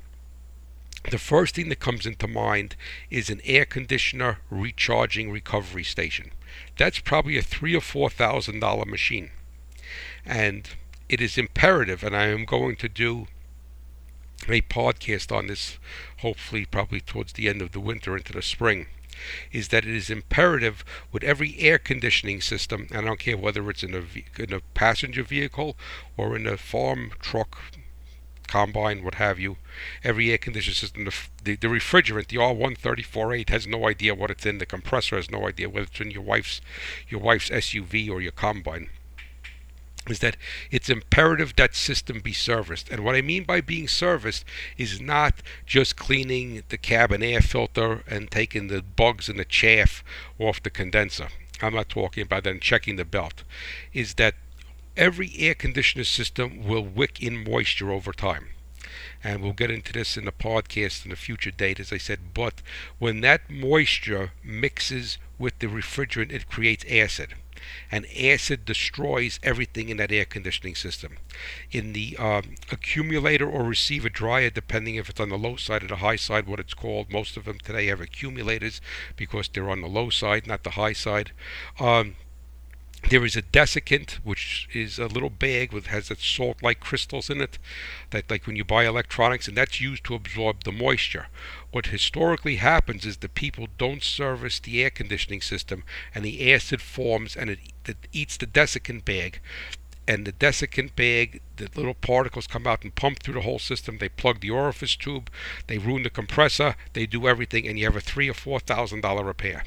[1.09, 2.75] the first thing that comes into mind
[3.09, 6.31] is an air conditioner recharging recovery station.
[6.77, 9.31] That's probably a three or four thousand dollar machine.
[10.25, 10.69] And
[11.09, 13.27] it is imperative, and I am going to do
[14.47, 15.77] a podcast on this,
[16.19, 18.87] hopefully, probably towards the end of the winter into the spring,
[19.51, 23.69] is that it is imperative with every air conditioning system, and I don't care whether
[23.69, 25.77] it's in a, in a passenger vehicle
[26.17, 27.57] or in a farm truck
[28.47, 29.57] combine, what have you.
[30.03, 34.45] Every air conditioning system, the, the, the refrigerant, the R134A, has no idea what it's
[34.45, 34.59] in.
[34.59, 36.61] The compressor has no idea whether it's in your wife's
[37.07, 38.89] your wife's SUV or your combine.
[40.09, 40.37] Is that
[40.69, 42.89] it's imperative that system be serviced.
[42.89, 44.43] And what I mean by being serviced
[44.77, 45.35] is not
[45.65, 50.03] just cleaning the cabin air filter and taking the bugs and the chaff
[50.39, 51.29] off the condenser.
[51.61, 53.43] I'm not talking about that checking the belt.
[53.93, 54.35] Is that
[54.97, 58.49] every air conditioner system will wick in moisture over time.
[59.23, 62.33] And we'll get into this in the podcast in a future date, as I said.
[62.33, 62.61] But
[62.99, 67.35] when that moisture mixes with the refrigerant, it creates acid.
[67.91, 71.17] And acid destroys everything in that air conditioning system.
[71.71, 75.87] In the um, accumulator or receiver dryer, depending if it's on the low side or
[75.87, 78.81] the high side, what it's called, most of them today have accumulators
[79.15, 81.31] because they're on the low side, not the high side.
[81.79, 82.15] Um,
[83.09, 87.57] there is a desiccant, which is a little bag with has salt-like crystals in it,
[88.11, 91.27] that like when you buy electronics, and that's used to absorb the moisture.
[91.71, 95.83] What historically happens is the people don't service the air conditioning system,
[96.15, 99.39] and the acid forms and it, it eats the desiccant bag.
[100.07, 103.97] And the desiccant bag, the little particles come out and pump through the whole system.
[103.99, 105.29] They plug the orifice tube,
[105.67, 109.01] they ruin the compressor, they do everything, and you have a three or four thousand
[109.01, 109.63] dollar repair.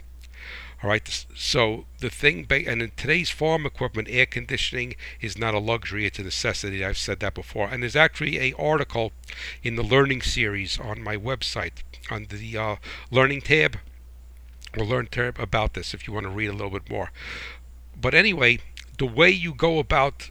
[0.82, 1.26] All right.
[1.34, 6.18] So the thing, and in today's farm equipment, air conditioning is not a luxury; it's
[6.18, 6.84] a necessity.
[6.84, 7.68] I've said that before.
[7.68, 9.12] And there's actually a article
[9.62, 12.76] in the learning series on my website on the uh,
[13.10, 13.78] learning tab
[14.76, 17.10] or learn tab about this if you want to read a little bit more.
[17.98, 18.58] But anyway,
[18.98, 20.30] the way you go about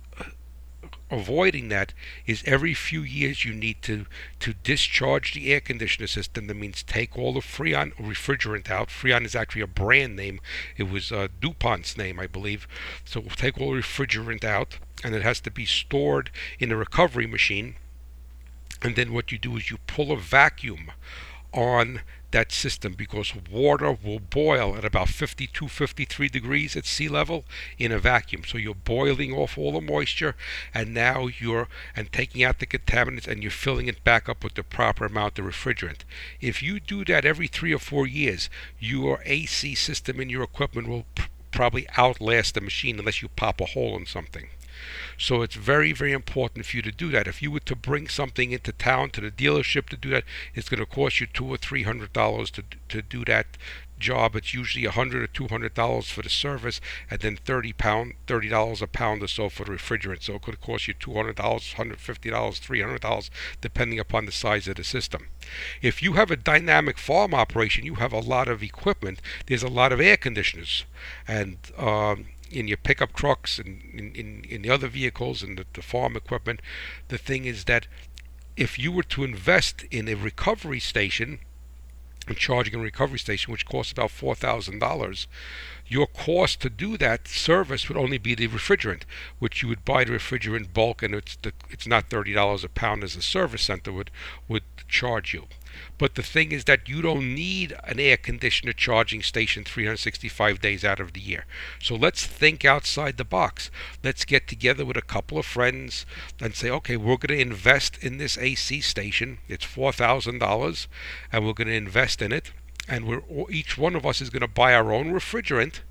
[1.11, 1.93] avoiding that
[2.25, 4.05] is every few years you need to
[4.39, 6.47] to discharge the air conditioner system.
[6.47, 8.89] That means take all the Freon refrigerant out.
[8.89, 10.39] Freon is actually a brand name.
[10.77, 12.67] It was uh, DuPont's name, I believe.
[13.03, 16.77] So we'll take all the refrigerant out, and it has to be stored in a
[16.77, 17.75] recovery machine.
[18.81, 20.91] And then what you do is you pull a vacuum
[21.53, 22.01] on
[22.35, 27.45] that system because water will boil at about 52, 53 degrees at sea level
[27.77, 28.43] in a vacuum.
[28.45, 30.35] So you're boiling off all the moisture
[30.73, 34.55] and now you're and taking out the contaminants and you're filling it back up with
[34.55, 35.99] the proper amount of refrigerant.
[36.41, 40.89] If you do that every three or four years, your AC system in your equipment
[40.89, 44.49] will pr- probably outlast the machine unless you pop a hole in something.
[45.17, 47.27] So it's very, very important for you to do that.
[47.27, 50.69] If you were to bring something into town to the dealership to do that, it's
[50.69, 53.57] going to cost you two or three hundred dollars to to do that
[53.97, 54.35] job.
[54.35, 58.13] It's usually a hundred or two hundred dollars for the service, and then thirty pound,
[58.27, 60.23] thirty dollars a pound or so for the refrigerant.
[60.23, 63.99] So it could cost you two hundred dollars, hundred fifty dollars, three hundred dollars, depending
[63.99, 65.27] upon the size of the system.
[65.81, 69.21] If you have a dynamic farm operation, you have a lot of equipment.
[69.47, 70.85] There's a lot of air conditioners,
[71.27, 75.65] and um, in your pickup trucks and in, in, in the other vehicles and the,
[75.73, 76.61] the farm equipment.
[77.09, 77.87] The thing is that
[78.55, 81.39] if you were to invest in a recovery station,
[82.27, 85.27] a charging and recovery station, which costs about four thousand dollars,
[85.87, 89.03] your cost to do that service would only be the refrigerant,
[89.39, 92.69] which you would buy the refrigerant bulk, and it's the, it's not thirty dollars a
[92.69, 94.09] pound as a service center would
[94.47, 95.45] would charge you.
[95.97, 100.83] But the thing is that you don't need an air conditioner charging station 365 days
[100.83, 101.45] out of the year.
[101.81, 103.71] So let's think outside the box.
[104.03, 106.05] Let's get together with a couple of friends
[106.39, 109.39] and say, okay, we're going to invest in this AC station.
[109.47, 110.87] It's $4,000
[111.31, 112.51] and we're going to invest in it
[112.87, 115.81] and we're each one of us is going to buy our own refrigerant.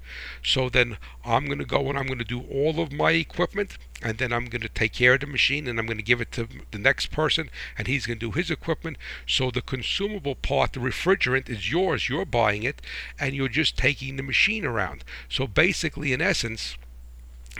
[0.42, 3.78] So then I'm going to go and I'm going to do all of my equipment,
[4.02, 6.20] and then I'm going to take care of the machine, and I'm going to give
[6.20, 8.96] it to the next person, and he's going to do his equipment.
[9.26, 12.08] So the consumable part, the refrigerant, is yours.
[12.08, 12.80] You're buying it,
[13.18, 15.04] and you're just taking the machine around.
[15.28, 16.76] So basically, in essence,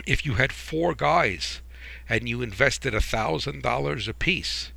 [0.05, 1.61] if you had four guys
[2.07, 4.71] and you invested a thousand dollars a piece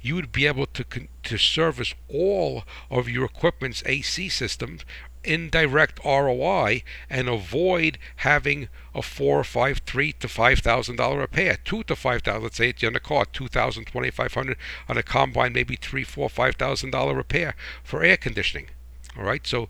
[0.00, 0.84] you would be able to
[1.24, 4.84] to service all of your equipment's AC systems
[5.24, 11.18] in direct ROI and avoid having a four or five, three to five thousand dollar
[11.18, 12.44] repair, two to five thousand.
[12.44, 14.56] Let's say it's on a car, two thousand, twenty five hundred
[14.88, 18.68] on a combine, maybe three, four, five thousand dollar repair for air conditioning.
[19.16, 19.68] All right, so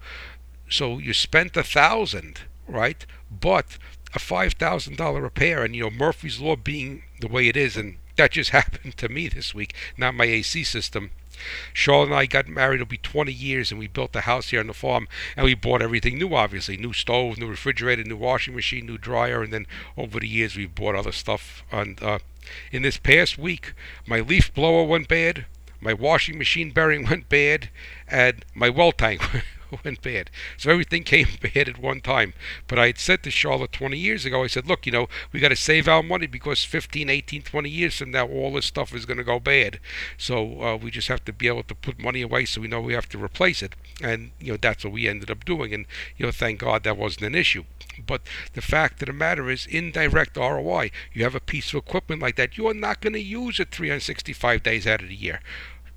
[0.69, 3.05] so you spent a thousand, right?
[3.31, 3.79] But
[4.15, 7.77] a five thousand dollar repair, and you know Murphy's law being the way it is,
[7.77, 11.11] and that just happened to me this week, not my AC system.
[11.73, 12.77] Charlotte and I got married.
[12.77, 15.07] It'll be 20 years, and we built a house here on the farm,
[15.37, 16.35] and we bought everything new.
[16.35, 19.67] Obviously, new stove, new refrigerator, new washing machine, new dryer, and then
[19.97, 21.63] over the years we've bought other stuff.
[21.71, 22.19] And uh,
[22.73, 23.73] in this past week,
[24.05, 25.47] my leaf blower went bad,
[25.81, 27.71] my washing machine bearing went bad,
[28.09, 29.23] and my well tank
[29.85, 30.31] went bad.
[30.57, 32.35] So everything came bad at one time.
[32.67, 35.41] But I had said to Charlotte 20 years ago, I said, look, you know, we
[35.41, 38.95] got to save our money because 15, 18, 20 years from now, all this stuff
[38.95, 39.81] is going to go bad.
[40.17, 42.81] So uh, we just have to be able to put money away so we know
[42.81, 43.75] we have to replace it.
[44.03, 45.75] And, you know, that's what we ended up doing.
[45.75, 47.65] And, you know, thank God that wasn't an issue.
[48.07, 48.23] But
[48.55, 52.37] the fact of the matter is, indirect ROI, you have a piece of equipment like
[52.37, 55.41] that, you are not going to use it 365 days out of the year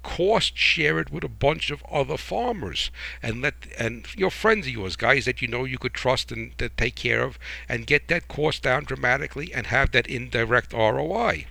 [0.03, 2.91] cost share it with a bunch of other farmers
[3.21, 6.53] and let and your friends of yours guys that you know you could trust and
[6.77, 7.37] take care of
[7.69, 11.45] and get that cost down dramatically and have that indirect ROI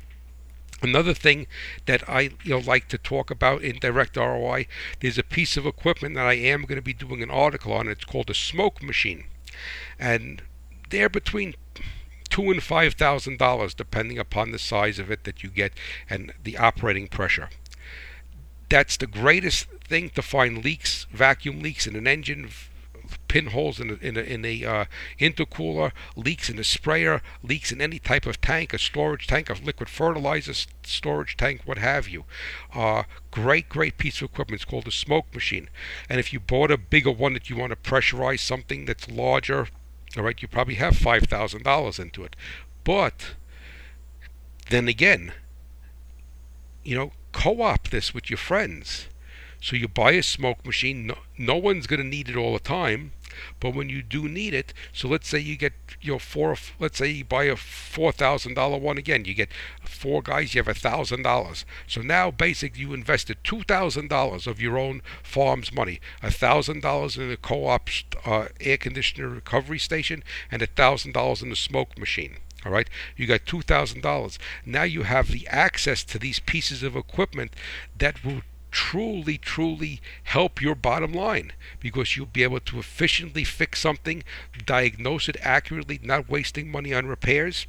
[0.83, 1.47] Another thing
[1.85, 4.67] that I you know like to talk about in direct ROI,
[5.01, 7.87] there's a piece of equipment that I am going to be doing an article on.
[7.87, 9.25] It's called a smoke machine,
[9.99, 10.43] and
[10.89, 11.55] they're between
[12.31, 15.75] two and five thousand dollars, depending upon the size of it that you get
[16.09, 17.51] and the operating pressure
[18.71, 22.49] that's the greatest thing to find leaks, vacuum leaks in an engine,
[23.29, 24.85] pinholes in a, in a, in a uh,
[25.19, 29.55] intercooler, leaks in a sprayer, leaks in any type of tank, a storage tank, a
[29.55, 30.55] liquid fertilizer
[30.85, 32.25] storage tank, what have you.
[32.73, 34.63] Uh, great, great piece of equipment.
[34.63, 35.69] It's called a smoke machine.
[36.09, 39.69] And if you bought a bigger one that you want to pressurize something that's larger,
[40.17, 42.37] all right, you probably have $5,000 into it.
[42.85, 43.35] But
[44.71, 45.33] then again,
[46.85, 49.09] you know, co-op this with your friends.
[49.63, 51.07] So you buy a smoke machine.
[51.07, 53.13] No, no one's going to need it all the time,
[53.61, 56.57] but when you do need it, so let's say you get your four.
[56.79, 59.27] Let's say you buy a four thousand dollar one again.
[59.27, 59.51] You get
[59.85, 60.55] four guys.
[60.55, 61.67] You have a thousand dollars.
[61.87, 66.01] So now basically you invested two thousand dollars of your own farm's money.
[66.23, 67.91] A thousand dollars in the co-op
[68.25, 72.39] uh, air conditioner recovery station, and a thousand dollars in the smoke machine.
[72.65, 74.39] All right, you got two thousand dollars.
[74.67, 77.55] Now you have the access to these pieces of equipment
[77.97, 83.81] that will truly, truly help your bottom line because you'll be able to efficiently fix
[83.81, 84.23] something,
[84.65, 87.67] diagnose it accurately, not wasting money on repairs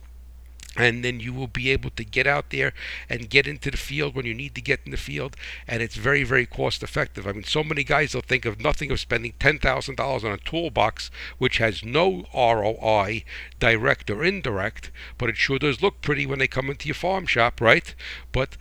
[0.77, 2.73] and then you will be able to get out there
[3.09, 5.35] and get into the field when you need to get in the field.
[5.67, 7.27] And it's very very cost effective.
[7.27, 11.11] I mean so many guys will think of nothing of spending $10000 on a toolbox
[11.37, 13.23] which has no roi
[13.59, 17.25] direct or indirect but it sure does look pretty when they come into your farm
[17.25, 17.93] shop right?
[18.31, 18.57] But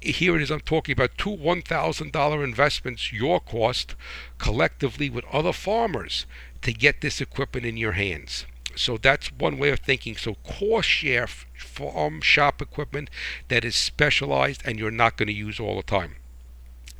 [0.00, 3.94] here it is i'm talking about two $1000 investments your cost
[4.36, 6.26] collectively with other farmers
[6.60, 8.44] to get this equipment in your hands
[8.76, 10.16] so that's one way of thinking.
[10.16, 13.10] So cost share farm shop equipment
[13.48, 16.16] that is specialized and you're not going to use all the time.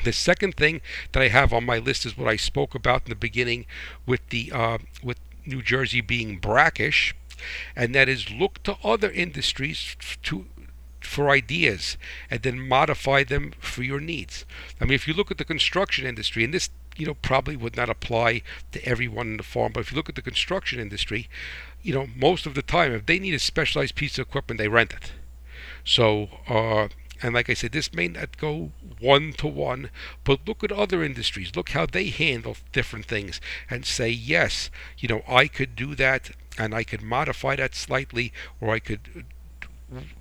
[0.03, 0.81] The second thing
[1.13, 3.67] that I have on my list is what I spoke about in the beginning
[4.07, 7.15] with the uh, with New Jersey being brackish,
[7.77, 10.47] and that is look to other industries to
[11.01, 11.97] for ideas
[12.31, 14.45] and then modify them for your needs.
[14.81, 17.77] I mean, if you look at the construction industry, and this you know probably would
[17.77, 18.43] not apply
[18.73, 21.29] to everyone in the farm, but if you look at the construction industry,
[21.83, 24.69] you know most of the time if they need a specialized piece of equipment, they
[24.69, 25.13] rent it.
[25.85, 26.29] So.
[26.49, 26.89] Uh,
[27.23, 29.89] and like I said, this may not go one to one,
[30.25, 31.57] but look at other industries.
[31.57, 33.41] Look how they handle different things
[33.71, 34.69] and say, yes,
[34.99, 39.25] you know, I could do that and I could modify that slightly, or I could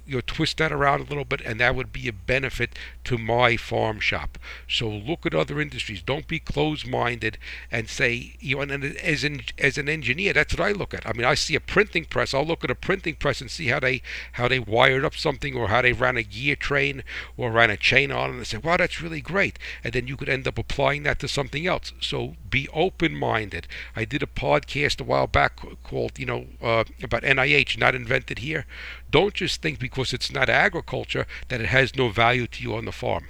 [0.06, 3.18] you know, twist that around a little bit, and that would be a benefit to
[3.18, 4.38] my farm shop.
[4.68, 6.02] So look at other industries.
[6.02, 7.38] Don't be closed-minded
[7.72, 11.08] and say, you know, and as an as an engineer, that's what I look at.
[11.08, 12.34] I mean, I see a printing press.
[12.34, 14.02] I'll look at a printing press and see how they
[14.34, 17.04] how they wired up something, or how they ran a gear train,
[17.38, 19.58] or ran a chain on, and I say, wow, that's really great.
[19.84, 21.94] And then you could end up applying that to something else.
[22.00, 23.68] So be open-minded.
[23.96, 28.40] I did a podcast a while back called, you know, uh, about NIH, not invented
[28.40, 28.66] here.
[29.10, 32.86] Don't just think because it's not agriculture that it has no value to you on
[32.86, 33.28] the farm.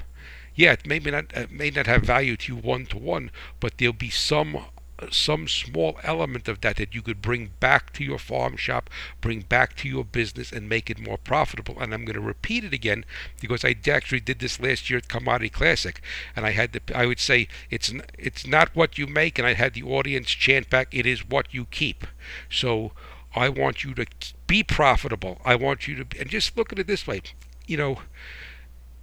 [0.55, 3.78] Yeah, it may not it may not have value to you one to one, but
[3.78, 4.66] there'll be some
[5.11, 8.89] some small element of that that you could bring back to your farm shop,
[9.20, 11.80] bring back to your business, and make it more profitable.
[11.80, 13.03] And I'm going to repeat it again
[13.41, 15.99] because I actually did this last year at Commodity Classic,
[16.36, 19.53] and I had the I would say it's it's not what you make, and I
[19.53, 22.05] had the audience chant back, "It is what you keep."
[22.49, 22.93] So
[23.36, 24.05] I want you to
[24.47, 25.41] be profitable.
[25.43, 27.21] I want you to, and just look at it this way.
[27.65, 27.99] You know,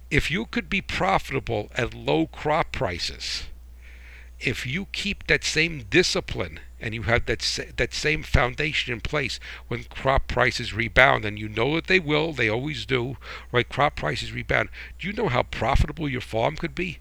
[0.09, 3.43] if you could be profitable at low crop prices,
[4.39, 8.99] if you keep that same discipline and you have that sa- that same foundation in
[9.01, 13.17] place when crop prices rebound, and you know that they will, they always do,
[13.51, 13.69] right?
[13.69, 14.69] Crop prices rebound.
[14.97, 16.99] Do you know how profitable your farm could be,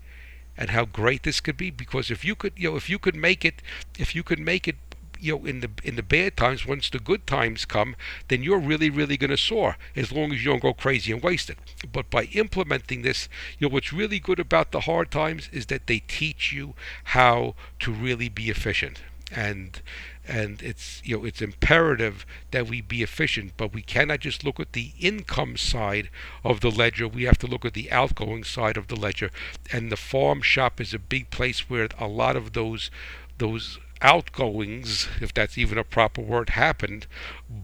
[0.57, 1.71] and how great this could be?
[1.71, 3.63] Because if you could, you know, if you could make it,
[3.99, 4.77] if you could make it
[5.21, 7.95] you know in the in the bad times once the good times come
[8.29, 11.23] then you're really really going to soar as long as you don't go crazy and
[11.23, 11.59] waste it.
[11.93, 15.87] But by implementing this you know what's really good about the hard times is that
[15.87, 19.01] they teach you how to really be efficient.
[19.33, 19.81] And
[20.27, 24.61] and it's you know it's imperative that we be efficient but we cannot just look
[24.61, 26.11] at the income side
[26.45, 27.09] of the ledger.
[27.09, 29.31] We have to look at the outgoing side of the ledger.
[29.73, 32.91] And the farm shop is a big place where a lot of those
[33.39, 37.07] those outgoings if that's even a proper word happened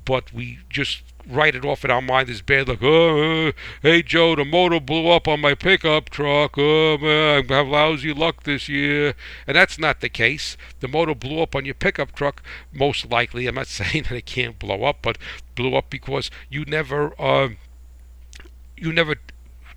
[0.05, 4.37] but we just write it off in our mind as bad, like, oh, hey Joe,
[4.37, 6.55] the motor blew up on my pickup truck.
[6.57, 9.15] Oh man, I have lousy luck this year.
[9.47, 10.57] And that's not the case.
[10.81, 13.47] The motor blew up on your pickup truck, most likely.
[13.47, 15.19] I'm not saying that it can't blow up, but
[15.55, 17.51] blew up because you never, uh,
[18.77, 19.17] you never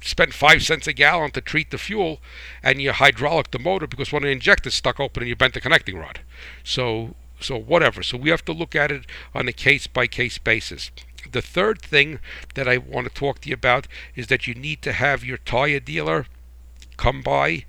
[0.01, 2.19] spent five cents a gallon to treat the fuel,
[2.63, 5.61] and you hydraulic the motor because of the injectors stuck open and you bent the
[5.61, 6.21] connecting rod.
[6.63, 8.03] So so whatever.
[8.03, 10.91] So we have to look at it on a case by case basis.
[11.31, 12.19] The third thing
[12.55, 15.37] that I want to talk to you about is that you need to have your
[15.37, 16.25] tire dealer
[16.97, 17.65] come by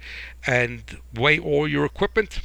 [0.47, 2.41] and weigh all your equipment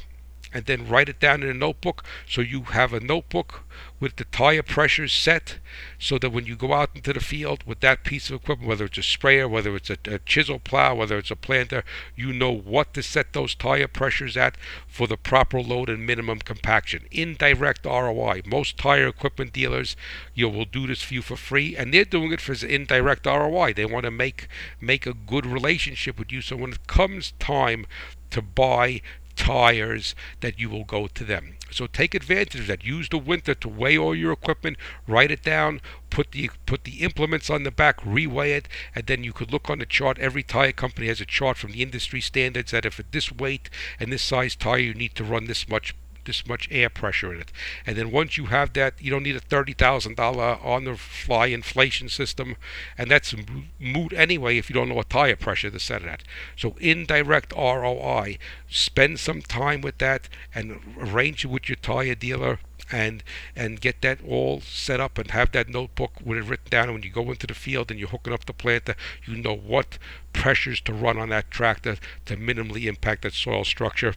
[0.52, 3.64] and then write it down in a notebook so you have a notebook
[3.98, 5.58] with the tire pressures set
[5.98, 8.84] so that when you go out into the field with that piece of equipment, whether
[8.84, 11.82] it's a sprayer, whether it's a, a, chisel plow, whether it's a planter,
[12.14, 16.38] you know what to set those tire pressures at for the proper load and minimum
[16.40, 17.06] compaction.
[17.10, 18.42] Indirect ROI.
[18.44, 19.96] Most tire equipment dealers
[20.34, 23.72] you will do this for you for free, and they're doing it for indirect ROI.
[23.72, 24.48] They want to make
[24.80, 26.42] make a good relationship with you.
[26.42, 27.86] So when it comes time
[28.30, 29.00] to buy
[29.36, 31.56] tires that you will go to them.
[31.70, 32.84] So take advantage of that.
[32.84, 34.76] Use the winter to weigh all your equipment,
[35.06, 35.80] write it down,
[36.10, 39.68] put the put the implements on the back, reweigh it, and then you could look
[39.68, 40.18] on the chart.
[40.18, 43.68] Every tire company has a chart from the industry standards that if at this weight
[44.00, 45.94] and this size tire you need to run this much
[46.26, 47.52] this much air pressure in it.
[47.86, 52.08] And then once you have that, you don't need a $30,000 on the fly inflation
[52.08, 52.56] system.
[52.98, 53.34] And that's
[53.78, 56.22] moot anyway if you don't know what tire pressure to set it at.
[56.56, 62.58] So indirect ROI, spend some time with that and arrange it with your tire dealer
[62.90, 63.24] and
[63.54, 66.84] and get that all set up and have that notebook with it written down.
[66.84, 69.56] And when you go into the field and you're hooking up the planter, you know
[69.56, 69.98] what
[70.32, 71.96] pressures to run on that tractor
[72.26, 74.14] to minimally impact that soil structure.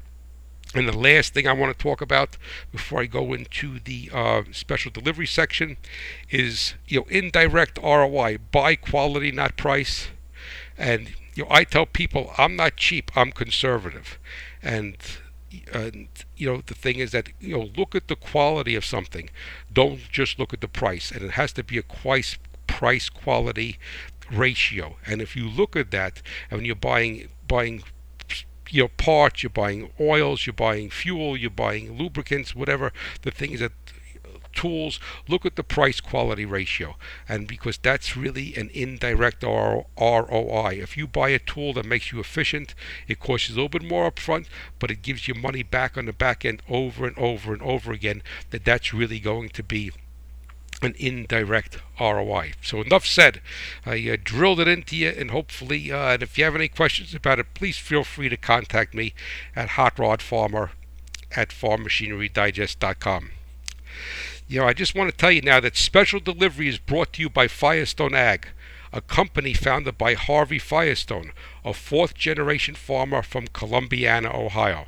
[0.76, 2.38] And the last thing I want to talk about
[2.72, 5.78] before I go into the uh, special delivery section
[6.30, 10.10] is you know indirect ROI, buy quality, not price.
[10.78, 14.20] And you know I tell people I'm not cheap, I'm conservative.
[14.62, 14.96] And
[15.74, 19.32] and you know the thing is that you know look at the quality of something,
[19.74, 21.10] don't just look at the price.
[21.10, 23.80] And it has to be a price price quality
[24.32, 24.98] ratio.
[25.08, 27.82] And if you look at that, and when you're buying buying
[28.70, 32.92] you know parts, you're buying oils, you're buying fuel, you're buying lubricants, whatever
[33.22, 33.72] the thing is that
[34.54, 36.96] tools look at the price quality ratio.
[37.28, 42.20] And because that's really an indirect ROI if you buy a tool that makes you
[42.20, 42.76] efficient
[43.08, 44.48] it costs you a little bit more upfront
[44.80, 47.92] but it gives you money back on the back end over and over and over
[47.92, 49.92] again that that's really going to be
[50.84, 52.54] an indirect ROI.
[52.62, 53.42] So enough said.
[53.86, 57.14] I uh, drilled it into you, and hopefully, uh, and if you have any questions
[57.14, 59.14] about it, please feel free to contact me
[59.56, 60.72] at Hot Rod Farmer
[61.36, 63.32] at FarmMachineryDigest.com.
[64.48, 67.22] You know, I just want to tell you now that special delivery is brought to
[67.22, 68.48] you by Firestone Ag,
[68.92, 74.88] a company founded by Harvey Firestone, a fourth generation farmer from Columbiana, Ohio.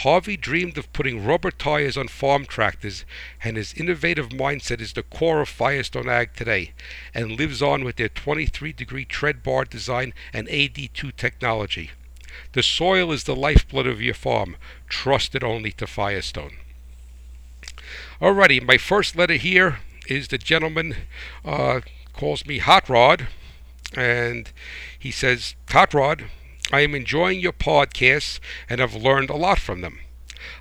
[0.00, 3.06] Harvey dreamed of putting rubber tires on farm tractors,
[3.42, 6.72] and his innovative mindset is the core of Firestone Ag today,
[7.14, 11.92] and lives on with their 23 degree tread bar design and AD2 technology.
[12.52, 14.56] The soil is the lifeblood of your farm.
[14.86, 16.56] Trust it only to Firestone.
[18.20, 19.78] Alrighty, my first letter here
[20.08, 20.94] is the gentleman
[21.42, 21.80] uh,
[22.12, 23.28] calls me Hot Rod,
[23.94, 24.52] and
[24.98, 26.24] he says, Hot Rod,
[26.72, 30.00] I am enjoying your podcasts and have learned a lot from them.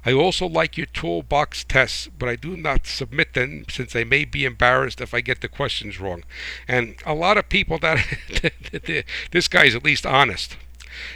[0.05, 4.25] I also like your toolbox tests, but I do not submit them since I may
[4.25, 6.23] be embarrassed if I get the questions wrong.
[6.67, 8.05] And a lot of people that
[9.31, 10.57] this guy is at least honest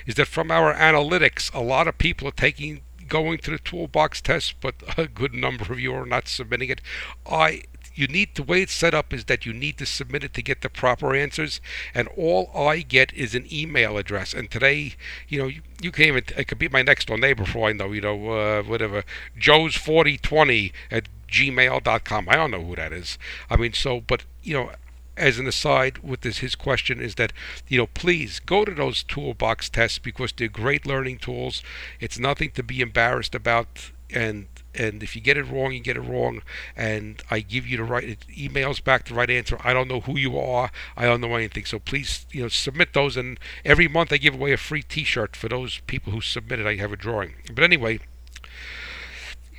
[0.05, 4.21] is that from our analytics, a lot of people are taking going to the toolbox
[4.21, 6.81] test, but a good number of you are not submitting it.
[7.25, 7.63] I
[7.99, 10.41] you need the way it's set up is that you need to submit it to
[10.41, 11.59] get the proper answers,
[11.93, 14.33] and all I get is an email address.
[14.33, 14.93] And today,
[15.27, 17.73] you know, you, you can even it could be my next door neighbor for I
[17.73, 19.03] know, you know, uh, whatever,
[19.37, 22.29] Joe's forty twenty at gmail.com.
[22.29, 23.17] I don't know who that is.
[23.49, 24.71] I mean, so, but you know,
[25.17, 27.33] as an aside with this his question is that
[27.67, 31.61] you know please go to those toolbox tests because they're great learning tools
[31.99, 35.97] it's nothing to be embarrassed about and and if you get it wrong, you get
[35.97, 36.41] it wrong,
[36.75, 39.57] and I give you the right emails back the right answer.
[39.63, 40.71] I don't know who you are.
[40.95, 41.65] I don't know anything.
[41.65, 45.35] So please, you know, submit those, and every month I give away a free T-shirt
[45.35, 46.67] for those people who submitted.
[46.67, 47.35] I have a drawing.
[47.53, 47.99] But anyway,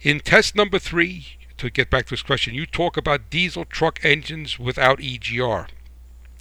[0.02, 4.00] in test number three, to get back to this question, you talk about diesel truck
[4.02, 5.68] engines without EGR.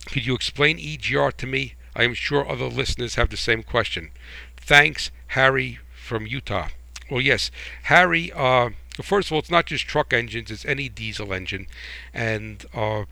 [0.06, 1.76] Could you explain EGR to me?
[1.96, 4.12] I am sure other listeners have the same question.
[4.56, 6.70] Thanks, Harry from Utah.
[7.10, 7.50] Well, yes,
[7.84, 8.32] Harry.
[8.32, 8.70] Uh,
[9.02, 11.68] first of all, it's not just truck engines; it's any diesel engine,
[12.14, 13.06] and uh,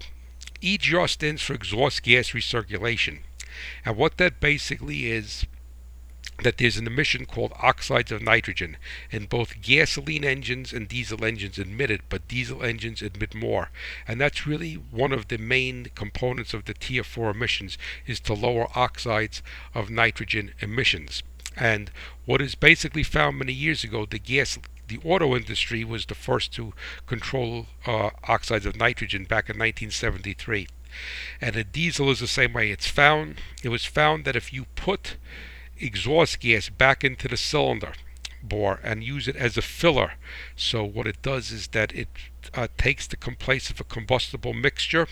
[0.61, 3.19] EGR stands for exhaust gas recirculation.
[3.83, 5.45] And what that basically is,
[6.43, 8.77] that there's an emission called oxides of nitrogen,
[9.11, 13.71] and both gasoline engines and diesel engines emit it, but diesel engines emit more.
[14.07, 18.35] And that's really one of the main components of the Tier 4 emissions, is to
[18.35, 19.41] lower oxides
[19.73, 21.23] of nitrogen emissions.
[21.57, 21.89] And
[22.25, 26.53] what is basically found many years ago, the gas, the auto industry was the first
[26.53, 26.73] to
[27.07, 30.67] control uh, oxides of nitrogen back in 1973.
[31.41, 32.71] And a diesel is the same way.
[32.71, 33.41] It's found.
[33.63, 35.17] It was found that if you put
[35.79, 37.93] exhaust gas back into the cylinder
[38.47, 40.13] bore and use it as a filler.
[40.55, 42.07] So what it does is that it
[42.53, 45.07] uh, takes the place of a combustible mixture,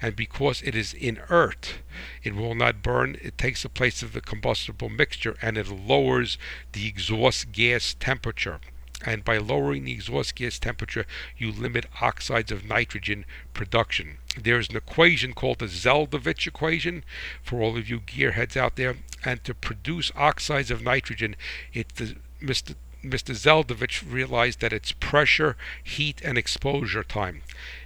[0.00, 1.80] and because it is inert,
[2.22, 3.16] it will not burn.
[3.20, 6.38] It takes the place of the combustible mixture, and it lowers
[6.72, 8.60] the exhaust gas temperature.
[9.04, 11.06] And by lowering the exhaust gas temperature,
[11.38, 13.24] you limit oxides of nitrogen
[13.54, 14.18] production.
[14.38, 17.04] There's an equation called the Zeldovich equation
[17.42, 18.96] for all of you gearheads out there.
[19.24, 21.36] And to produce oxides of nitrogen,
[21.72, 22.74] it's the Mr.
[23.02, 23.34] Mr.
[23.34, 27.42] Zeldovich realized that it's pressure, heat, and exposure time.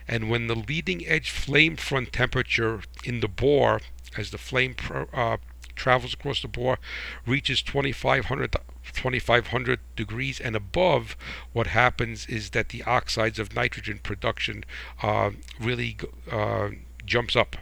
[0.09, 3.81] And when the leading edge flame front temperature in the bore,
[4.17, 4.75] as the flame
[5.13, 5.37] uh,
[5.77, 6.79] travels across the bore,
[7.27, 8.57] reaches 2500,
[8.93, 11.17] 2500 degrees and above,
[11.53, 14.65] what happens is that the oxides of nitrogen production
[15.03, 15.31] uh,
[15.61, 15.97] really
[16.31, 16.71] uh,
[17.05, 17.57] jumps up.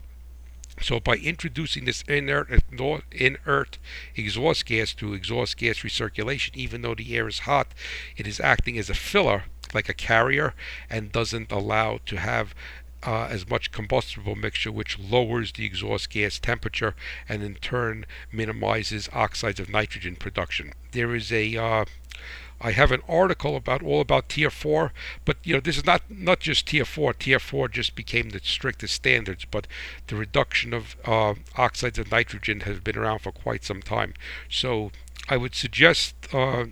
[0.82, 2.50] So by introducing this inert,
[3.12, 3.78] inert
[4.16, 7.68] exhaust gas to exhaust gas recirculation, even though the air is hot,
[8.16, 10.54] it is acting as a filler, like a carrier,
[10.90, 12.52] and doesn't allow to have
[13.04, 16.94] uh, as much combustible mixture, which lowers the exhaust gas temperature
[17.28, 20.72] and in turn minimizes oxides of nitrogen production.
[20.90, 21.84] There is a uh,
[22.62, 24.92] I have an article about all about Tier 4,
[25.24, 27.14] but you know this is not not just Tier 4.
[27.14, 29.66] Tier 4 just became the strictest standards, but
[30.06, 34.14] the reduction of uh, oxides of nitrogen has been around for quite some time.
[34.48, 34.92] So
[35.28, 36.14] I would suggest.
[36.32, 36.66] Uh,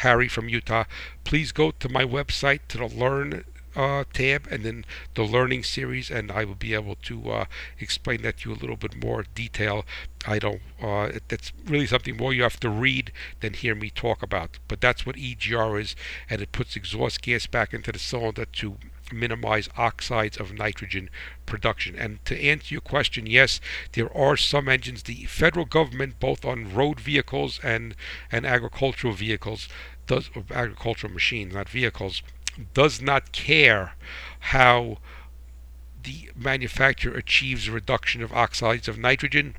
[0.00, 0.84] Harry from Utah,
[1.24, 3.44] please go to my website to the Learn
[3.76, 7.44] uh, tab and then the learning series and I will be able to uh,
[7.78, 9.84] explain that to you a little bit more detail
[10.26, 14.22] I don't uh, that's really something more you have to read than hear me talk
[14.22, 15.94] about but that's what EGR is
[16.30, 18.78] and it puts exhaust gas back into the cylinder to
[19.12, 21.08] minimize oxides of nitrogen
[21.44, 21.96] production.
[21.96, 23.60] And to answer your question, yes,
[23.92, 25.04] there are some engines.
[25.04, 27.94] The federal government, both on road vehicles and
[28.32, 29.68] and agricultural vehicles,
[30.06, 32.22] does agricultural machines, not vehicles,
[32.74, 33.94] does not care
[34.40, 34.98] how
[36.02, 39.56] the manufacturer achieves reduction of oxides of nitrogen.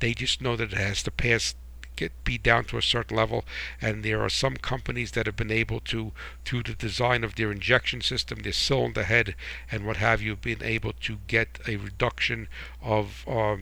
[0.00, 1.54] They just know that it has to pass
[1.96, 3.44] get be down to a certain level
[3.80, 6.12] and there are some companies that have been able to
[6.44, 9.34] through the design of their injection system their cylinder head
[9.72, 12.48] and what have you been able to get a reduction
[12.82, 13.56] of uh,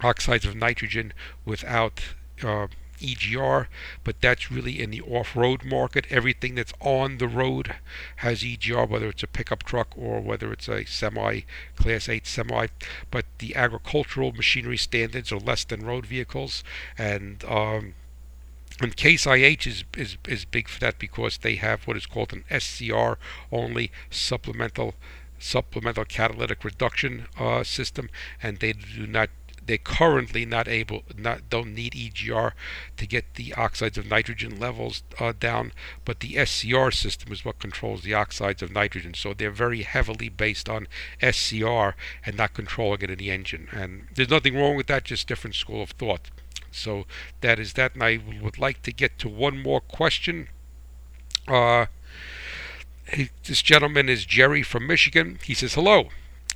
[0.00, 1.12] oxides of nitrogen
[1.44, 2.00] without
[2.42, 2.66] uh,
[3.04, 3.66] EGR,
[4.02, 6.06] but that's really in the off-road market.
[6.10, 7.76] Everything that's on the road
[8.16, 11.40] has EGR, whether it's a pickup truck or whether it's a semi,
[11.76, 12.66] Class 8 semi.
[13.10, 16.64] But the agricultural machinery standards are less than road vehicles,
[16.96, 17.94] and um,
[18.80, 22.32] and Case IH is, is, is big for that because they have what is called
[22.32, 23.18] an SCR
[23.52, 24.94] only supplemental
[25.38, 28.08] supplemental catalytic reduction uh, system,
[28.42, 29.28] and they do not
[29.66, 32.52] they're currently not able, not don't need EGR
[32.96, 35.72] to get the oxides of nitrogen levels uh, down,
[36.04, 39.14] but the SCR system is what controls the oxides of nitrogen.
[39.14, 40.86] So they're very heavily based on
[41.22, 41.94] SCR
[42.24, 43.68] and not controlling it in the engine.
[43.72, 46.30] And there's nothing wrong with that, just different school of thought.
[46.70, 47.06] So
[47.40, 50.48] that is that, and I would like to get to one more question.
[51.46, 51.86] Uh,
[53.44, 55.38] this gentleman is Jerry from Michigan.
[55.44, 56.08] He says, Hello,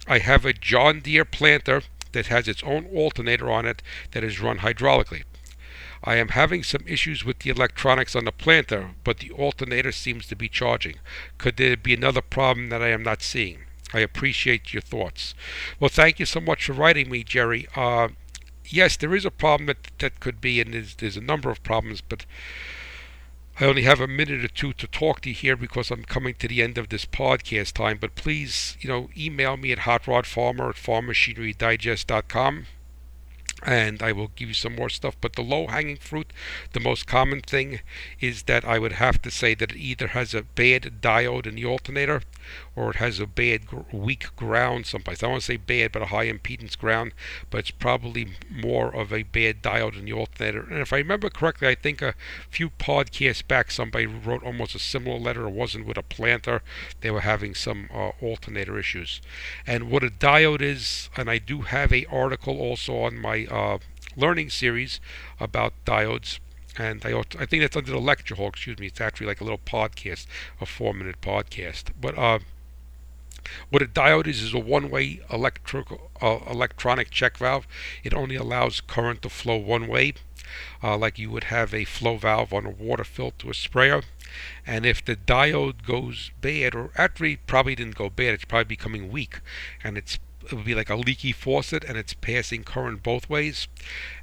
[0.07, 1.83] I have a John Deere planter
[2.13, 3.83] that has its own alternator on it
[4.13, 5.25] that is run hydraulically.
[6.05, 10.27] I am having some issues with the electronics on the planter, but the alternator seems
[10.27, 10.97] to be charging.
[11.39, 13.65] Could there be another problem that I am not seeing?
[13.93, 15.35] I appreciate your thoughts.
[15.81, 17.67] Well, thank you so much for writing me, Jerry.
[17.75, 18.09] Uh,
[18.67, 21.63] yes, there is a problem that that could be, and there's, there's a number of
[21.63, 22.27] problems, but
[23.61, 26.35] I only have a minute or two to talk to you here because I'm coming
[26.35, 27.99] to the end of this podcast time.
[28.01, 32.67] But please, you know, email me at hotrodfarmer at farmmachinerydigest.com
[33.63, 35.17] and I will give you some more stuff.
[35.21, 36.33] But the low hanging fruit,
[36.73, 37.81] the most common thing
[38.21, 41.57] is that I would have to say that it either has a bad diode in
[41.57, 42.23] the alternator
[42.77, 45.23] or it has a bad, weak ground someplace.
[45.23, 47.13] I don't want to say bad, but a high impedance ground,
[47.51, 50.63] but it's probably more of a bad diode in the alternator.
[50.63, 52.15] And if I remember correctly, I think a
[52.51, 55.47] few podcasts back somebody wrote almost a similar letter.
[55.47, 56.63] It wasn't with a planter,
[57.01, 59.21] they were having some uh, alternator issues.
[59.67, 63.79] And what a diode is, and I do have a article also on my uh,
[64.17, 65.01] learning series
[65.41, 66.39] about diodes
[66.79, 68.49] and I, I think that's under the lecture hall.
[68.49, 70.27] Excuse me, it's actually like a little podcast,
[70.61, 71.91] a four-minute podcast.
[72.01, 72.39] But uh,
[73.71, 77.67] what a diode is is a one-way electrical uh, electronic check valve.
[78.05, 80.15] It only allows current to flow one way,
[80.83, 84.03] uh, like you would have a flow valve on a water filter a sprayer.
[84.67, 89.11] And if the diode goes bad, or actually probably didn't go bad, it's probably becoming
[89.11, 89.41] weak,
[89.83, 90.19] and it's
[90.49, 93.69] it would be like a leaky faucet and it's passing current both ways.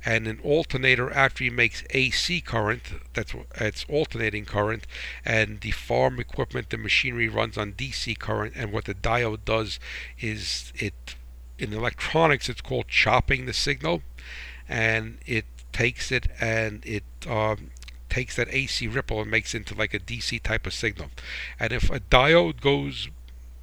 [0.04, 2.82] And an alternator actually makes AC current,
[3.14, 4.88] that's it's alternating current,
[5.24, 8.54] and the farm equipment, the machinery runs on DC current.
[8.56, 9.80] And what the diode does
[10.20, 11.16] is it,
[11.60, 14.02] in electronics, it's called chopping the signal,
[14.68, 17.70] and it takes it and it um,
[18.10, 21.10] takes that AC ripple and makes it into like a DC type of signal.
[21.60, 23.10] And if a diode goes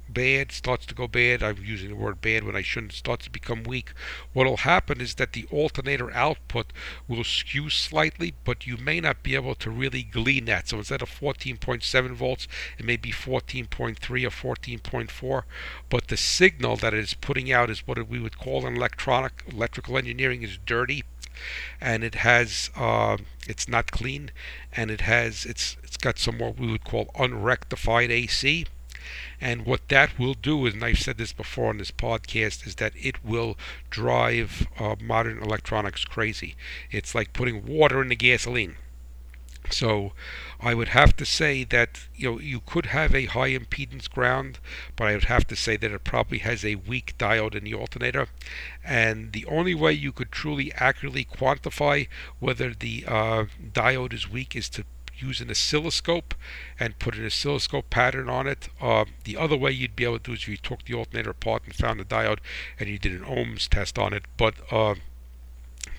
[0.09, 3.31] bad, starts to go bad, I'm using the word bad when I shouldn't, starts to
[3.31, 3.93] become weak,
[4.33, 6.73] what will happen is that the alternator output
[7.07, 10.69] will skew slightly, but you may not be able to really glean that.
[10.69, 12.47] So instead of 14.7 volts,
[12.77, 15.43] it may be 14.3 or 14.4,
[15.89, 19.43] but the signal that it is putting out is what we would call in electronic
[19.51, 21.03] electrical engineering is dirty
[21.81, 24.31] and it has uh, it's not clean
[24.73, 28.65] and it has it's it's got some what we would call unrectified AC
[29.41, 32.75] and what that will do is, and I've said this before on this podcast, is
[32.75, 33.57] that it will
[33.89, 36.55] drive uh, modern electronics crazy.
[36.91, 38.75] It's like putting water in the gasoline.
[39.71, 40.11] So
[40.59, 44.59] I would have to say that you know you could have a high impedance ground,
[44.97, 47.73] but I would have to say that it probably has a weak diode in the
[47.73, 48.27] alternator.
[48.83, 52.07] And the only way you could truly accurately quantify
[52.39, 54.83] whether the uh, diode is weak is to
[55.23, 56.35] use an oscilloscope
[56.79, 58.69] and put an oscilloscope pattern on it.
[58.81, 61.31] Uh, the other way you'd be able to do is if you took the alternator
[61.31, 62.39] apart and found the diode
[62.79, 64.23] and you did an ohms test on it.
[64.37, 64.95] But uh,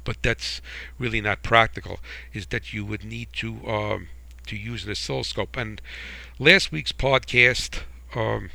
[0.05, 0.61] but that's
[0.99, 2.01] really not practical.
[2.33, 4.09] Is that you would need to um,
[4.47, 5.57] to use an oscilloscope.
[5.57, 5.81] And
[6.39, 7.83] last week's podcast.
[8.15, 8.51] Um,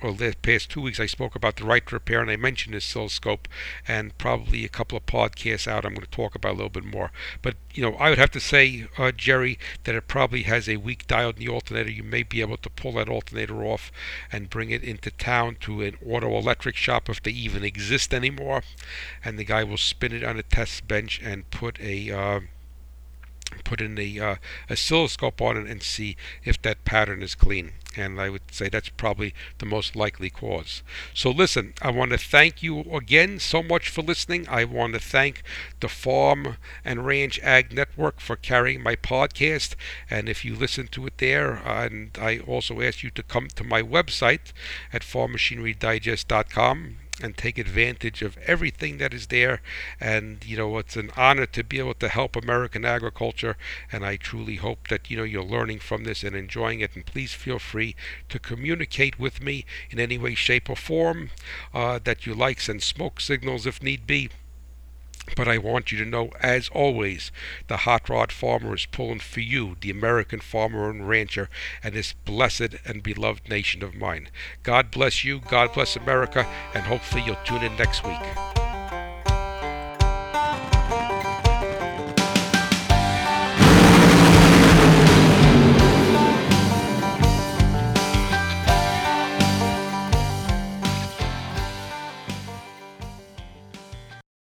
[0.00, 2.76] well, the past two weeks I spoke about the right to repair, and I mentioned
[2.76, 3.48] oscilloscope,
[3.86, 6.84] and probably a couple of podcasts out I'm going to talk about a little bit
[6.84, 7.10] more.
[7.42, 10.76] But you know, I would have to say, uh, Jerry, that it probably has a
[10.76, 11.90] weak diode in the alternator.
[11.90, 13.90] You may be able to pull that alternator off
[14.30, 18.62] and bring it into town to an auto electric shop if they even exist anymore,
[19.24, 22.40] and the guy will spin it on a test bench and put a uh,
[23.64, 24.36] put in the uh,
[24.70, 27.72] oscilloscope on it and see if that pattern is clean.
[27.98, 30.82] And I would say that's probably the most likely cause.
[31.14, 34.46] So listen, I want to thank you again so much for listening.
[34.48, 35.42] I want to thank
[35.80, 39.74] the Farm and Ranch Ag Network for carrying my podcast.
[40.10, 43.64] And if you listen to it there, and I also ask you to come to
[43.64, 44.52] my website
[44.92, 49.60] at farmmachinerydigest.com and take advantage of everything that is there.
[50.00, 53.56] And you know, it's an honor to be able to help American agriculture.
[53.90, 56.94] And I truly hope that you know you're learning from this and enjoying it.
[56.94, 57.96] And please feel free
[58.28, 61.30] to communicate with me in any way, shape, or form
[61.74, 62.60] uh, that you like.
[62.60, 64.30] Send smoke signals if need be.
[65.36, 67.30] But I want you to know, as always,
[67.66, 71.48] the hot rod farmer is pulling for you, the American farmer and rancher,
[71.82, 74.28] and this blessed and beloved nation of mine.
[74.62, 78.67] God bless you, God bless America, and hopefully you'll tune in next week.